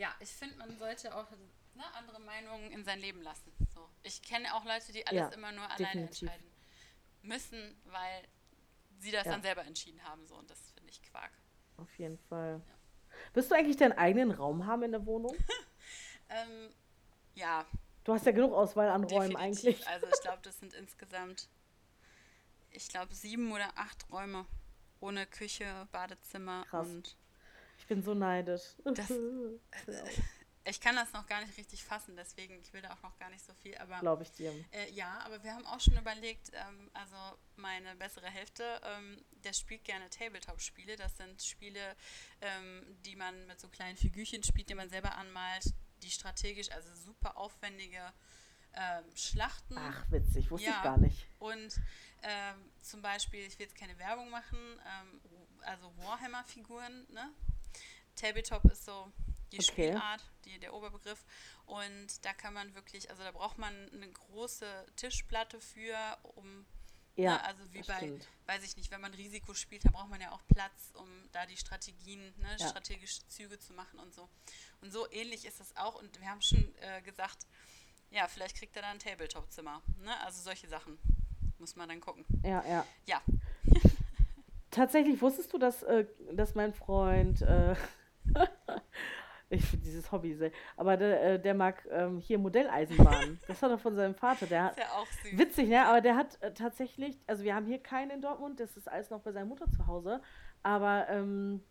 [0.00, 1.30] ja, ich finde, man sollte auch
[1.74, 3.52] ne, andere Meinungen in sein Leben lassen.
[3.74, 3.86] So.
[4.02, 6.22] Ich kenne auch Leute, die alles Ja, immer nur alleine definitiv.
[6.22, 6.50] entscheiden
[7.22, 8.28] müssen, weil
[8.98, 10.26] sie das Ja, dann selber entschieden haben.
[10.26, 10.36] So.
[10.36, 11.32] Und das finde ich Quark.
[11.76, 12.62] auf jeden Fall.
[13.34, 15.36] Wirst du eigentlich deinen eigenen Raum haben in der Wohnung?
[16.32, 16.72] Ähm,
[17.34, 17.66] ja,
[18.04, 19.84] Du hast ja genug Auswahl an Räumen definitiv.
[19.84, 19.86] eigentlich.
[19.88, 21.48] Also ich glaube, das sind insgesamt,
[22.70, 24.46] ich glaube, sieben oder acht Räume.
[25.00, 26.86] Ohne Küche, Badezimmer Krass.
[26.86, 27.16] und
[27.90, 28.62] bin so neidisch.
[28.84, 29.10] das,
[30.64, 33.28] ich kann das noch gar nicht richtig fassen, deswegen, ich will da auch noch gar
[33.30, 34.52] nicht so viel, aber Glaube ich dir.
[34.70, 37.16] Äh, ja, aber wir haben auch schon überlegt, ähm, also
[37.56, 40.94] meine bessere Hälfte, ähm, der spielt gerne Tabletop-Spiele.
[40.94, 41.96] Das sind Spiele,
[42.40, 45.64] ähm, die man mit so kleinen Figürchen spielt, die man selber anmalt,
[46.02, 48.12] die strategisch, also super aufwendige
[48.74, 49.76] ähm, Schlachten.
[49.76, 50.82] Ach, witzig, wusste ich Ja.
[50.84, 51.26] gar nicht.
[51.40, 51.74] Und
[52.22, 55.20] ähm, zum Beispiel, ich will jetzt keine Werbung machen, ähm,
[55.62, 57.30] also Warhammer-Figuren, ne?
[58.16, 59.10] Tabletop ist so
[59.52, 59.88] die Okay.
[59.88, 61.24] Spielart, die, der Oberbegriff.
[61.66, 65.96] Und da kann man wirklich, also da braucht man eine große Tischplatte für,
[66.36, 66.64] um,
[67.16, 68.28] Ja, ne, also wie bei, stimmt.
[68.46, 71.46] weiß ich nicht, wenn man Risiko spielt, da braucht man ja auch Platz, um da
[71.46, 72.68] die Strategien, ne, Ja.
[72.68, 74.28] strategische Züge zu machen und so.
[74.80, 75.96] Und so ähnlich ist das auch.
[75.96, 77.38] Und wir haben schon äh, gesagt,
[78.10, 79.82] ja, vielleicht kriegt er da ein Tabletop-Zimmer.
[79.98, 80.20] Ne?
[80.24, 80.98] Also solche Sachen.
[81.58, 82.24] Muss man dann gucken.
[82.42, 82.86] Ja, ja.
[83.06, 83.20] Ja.
[84.70, 87.74] Tatsächlich wusstest du, dass, äh, dass mein Freund, äh,
[89.50, 93.38] ich finde dieses Hobby sehr, aber der, äh, der mag ähm, hier Modelleisenbahnen.
[93.48, 94.46] Das hat er von seinem Vater.
[94.46, 95.38] Der hat, Ist ja auch süß.
[95.38, 95.84] witzig, ne?
[95.86, 99.10] Aber der hat äh, tatsächlich, also wir haben hier keinen in Dortmund, das ist alles
[99.10, 100.20] noch bei seiner Mutter zu Hause,
[100.62, 101.62] aber, ähm,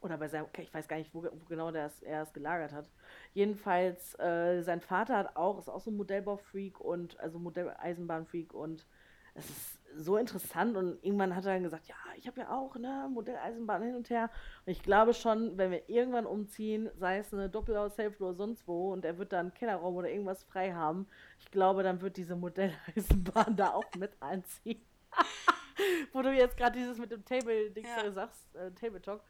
[0.00, 2.32] oder bei seinem, okay, ich weiß gar nicht, wo, wo genau der es, er es
[2.32, 2.88] gelagert hat.
[3.34, 8.86] Jedenfalls, äh, sein Vater hat auch, ist auch so ein Modellbaufreak und, also Modelleisenbahnfreak und
[9.34, 12.76] es ist so interessant und irgendwann hat er dann gesagt, ja, ich habe ja auch
[12.76, 14.30] ne Modelleisenbahn hin und her
[14.66, 18.92] und ich glaube schon, wenn wir irgendwann umziehen, sei es eine Doppelhaushälfte oder sonst wo
[18.92, 21.06] und er wird da einen Kellerraum oder irgendwas frei haben,
[21.38, 24.84] ich glaube, dann wird diese Modelleisenbahn da auch mit einziehen.
[26.12, 28.02] Wo du jetzt gerade dieses mit dem Table-Dings Ja.
[28.02, 29.22] da sagst, äh, Tabletalk,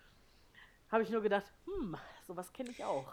[0.91, 1.97] habe ich nur gedacht, hm,
[2.27, 3.13] sowas kenne ich auch.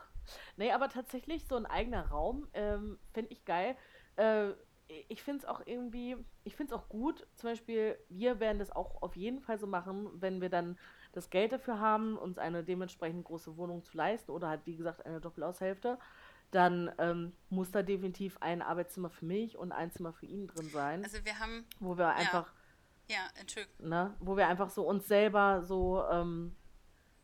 [0.57, 3.75] Nee, aber tatsächlich so ein eigener Raum ähm, finde ich geil.
[4.15, 4.49] Äh,
[5.09, 7.25] ich finde es auch irgendwie, ich finde es auch gut.
[7.35, 10.77] Zum Beispiel, wir werden das auch auf jeden Fall so machen, wenn wir dann
[11.11, 15.05] das Geld dafür haben, uns eine dementsprechend große Wohnung zu leisten oder halt, wie gesagt,
[15.05, 15.97] eine Doppelaushälfte.
[16.51, 20.69] Dann ähm, muss da definitiv ein Arbeitszimmer für mich und ein Zimmer für ihn drin
[20.69, 22.53] sein, Also wir haben, wo wir einfach
[23.09, 23.89] ja, Entschuldigung.
[23.89, 26.55] ne, wo wir einfach so uns selber so, ähm,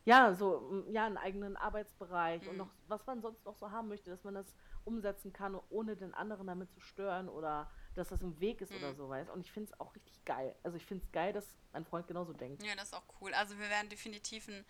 [0.05, 2.57] ja, so, ja, einen eigenen Arbeitsbereich und Mhm.
[2.57, 4.53] noch, was man sonst noch so haben möchte, dass man das
[4.85, 8.91] umsetzen kann, ohne den anderen damit zu stören oder dass das im Weg ist oder
[8.91, 8.95] Mhm.
[8.95, 10.55] so, weißt Und ich finde es auch richtig geil.
[10.63, 12.63] Also ich finde es geil, dass mein Freund genauso denkt.
[12.63, 13.33] Ja, das ist auch cool.
[13.33, 14.65] Also wir werden definitiv ein,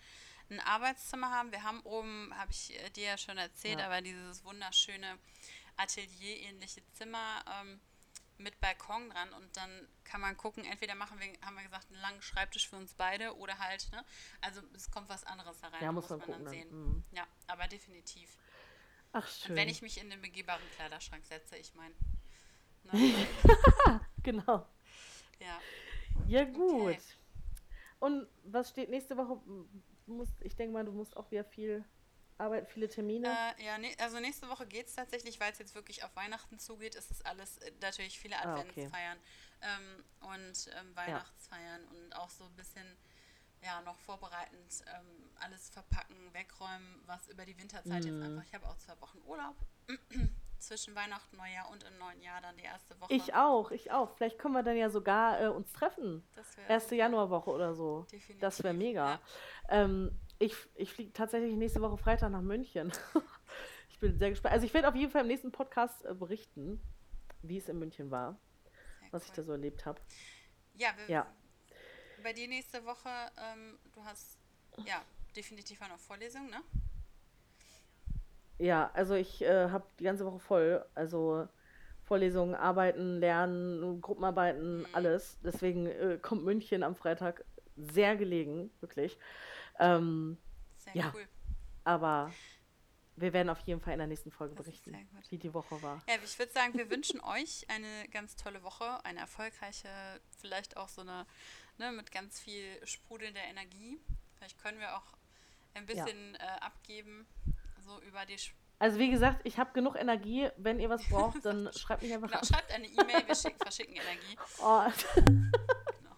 [0.50, 1.50] ein Arbeitszimmer haben.
[1.52, 3.86] Wir haben oben, habe ich äh, dir ja schon erzählt, Ja.
[3.86, 5.18] aber dieses wunderschöne
[5.76, 7.80] Atelier-ähnliche Zimmer ähm,
[8.38, 12.00] mit Balkon dran und dann kann man gucken, entweder machen wir, haben wir gesagt, einen
[12.00, 14.04] langen Schreibtisch für uns beide oder halt, ne?
[14.40, 16.52] Also es kommt was anderes da rein, Ja, muss muss man gucken dann dann.
[16.52, 16.70] sehen.
[16.70, 17.04] Mhm.
[17.12, 18.36] Ja, aber definitiv.
[19.14, 19.68] Ach, Und wenn schön.
[19.68, 21.94] ich mich in den begehbaren Kleiderschrank setze, ich meine,
[22.82, 23.26] ne?
[24.22, 24.66] Genau.
[25.38, 25.60] Ja.
[26.28, 26.90] Ja, gut.
[26.90, 26.98] Okay.
[28.00, 29.40] Und was steht nächste Woche?
[30.06, 31.84] Musst, ich denke mal, du musst auch wieder viel
[32.38, 33.28] arbeiten, viele Termine.
[33.58, 36.58] Äh, ja, ne, also nächste Woche geht es tatsächlich, weil es jetzt wirklich auf Weihnachten
[36.58, 38.86] zugeht, ist es alles äh, natürlich viele Ah, okay.
[38.86, 39.18] Adventsfeiern
[39.62, 42.86] ähm, und ähm, Weihnachtsfeiern und auch so ein bisschen
[43.64, 48.22] ja noch vorbereitend ähm, alles verpacken, wegräumen, was über die Winterzeit jetzt Mhm.
[48.22, 48.44] einfach.
[48.44, 49.56] Ich habe auch zwei Wochen Urlaub.
[50.58, 53.12] zwischen Weihnachten, Neujahr und im neuen Jahr dann die erste Woche.
[53.12, 54.10] Ich auch, ich auch.
[54.16, 56.26] Vielleicht können wir dann ja sogar äh, uns treffen.
[56.68, 58.06] Erste Januarwoche oder so.
[58.10, 58.40] definitiv.
[58.40, 59.10] Das wäre mega.
[59.10, 59.20] Ja.
[59.68, 62.92] Ähm, ich ich fliege tatsächlich nächste Woche Freitag nach München.
[63.90, 64.54] ich bin sehr gespannt.
[64.54, 66.80] Also ich werde auf jeden Fall im nächsten Podcast äh, berichten,
[67.42, 68.38] wie es in München war,
[69.00, 69.36] Sehr was ich cool.
[69.36, 70.00] da so erlebt habe.
[70.74, 71.26] Ja, wir, Ja.
[72.24, 74.38] Bei dir nächste Woche, ähm, du hast
[74.86, 75.00] ja
[75.36, 76.62] definitiv auch noch Vorlesungen, ne?
[78.58, 80.84] Ja, also ich äh, habe die ganze Woche voll.
[80.94, 81.46] Also
[82.04, 84.94] Vorlesungen, Arbeiten, Lernen, Gruppenarbeiten, Mhm.
[84.94, 85.38] alles.
[85.44, 87.44] Deswegen äh, kommt München am Freitag
[87.76, 89.18] sehr gelegen, wirklich.
[89.78, 90.38] Ähm,
[90.78, 91.12] Sehr Ja.
[91.14, 91.26] cool.
[91.84, 92.32] aber
[93.16, 94.96] wir werden auf jeden Fall in der nächsten Folge Das berichten,
[95.30, 96.02] wie die Woche war.
[96.08, 99.88] Ja, ich würde sagen, wir wünschen euch eine ganz tolle Woche, eine erfolgreiche,
[100.40, 101.26] vielleicht auch so eine,
[101.78, 103.98] ne, mit ganz viel sprudelnder Energie.
[104.36, 105.04] Vielleicht können wir auch
[105.74, 106.04] ein Ja.
[106.04, 107.26] bisschen äh, abgeben,
[107.84, 108.36] so über die.
[108.78, 110.48] Also wie gesagt, ich habe genug Energie.
[110.56, 112.46] Wenn ihr was braucht, dann schreibt mich einfach genau, an.
[112.46, 114.36] schreibt eine E-Mail, wir schicken, verschicken Energie.
[114.60, 114.82] Oh,
[115.16, 116.16] Genau.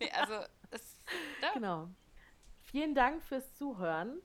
[0.00, 0.34] Nee, also,
[0.70, 0.98] es,
[1.40, 1.88] da, genau.
[2.62, 4.20] Vielen Dank fürs Zuhören.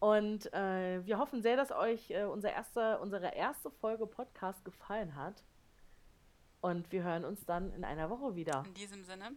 [0.00, 5.14] Und äh, wir hoffen sehr, dass euch äh, unser erster, unsere erste Folge Podcast gefallen
[5.14, 5.44] hat.
[6.60, 8.64] Und wir hören uns dann in einer Woche wieder.
[8.66, 9.32] in diesem Sinne,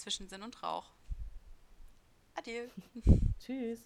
[0.00, 0.90] zwischen Sinn und Rauch.
[2.34, 2.68] Adieu.
[3.38, 3.80] Tschüss.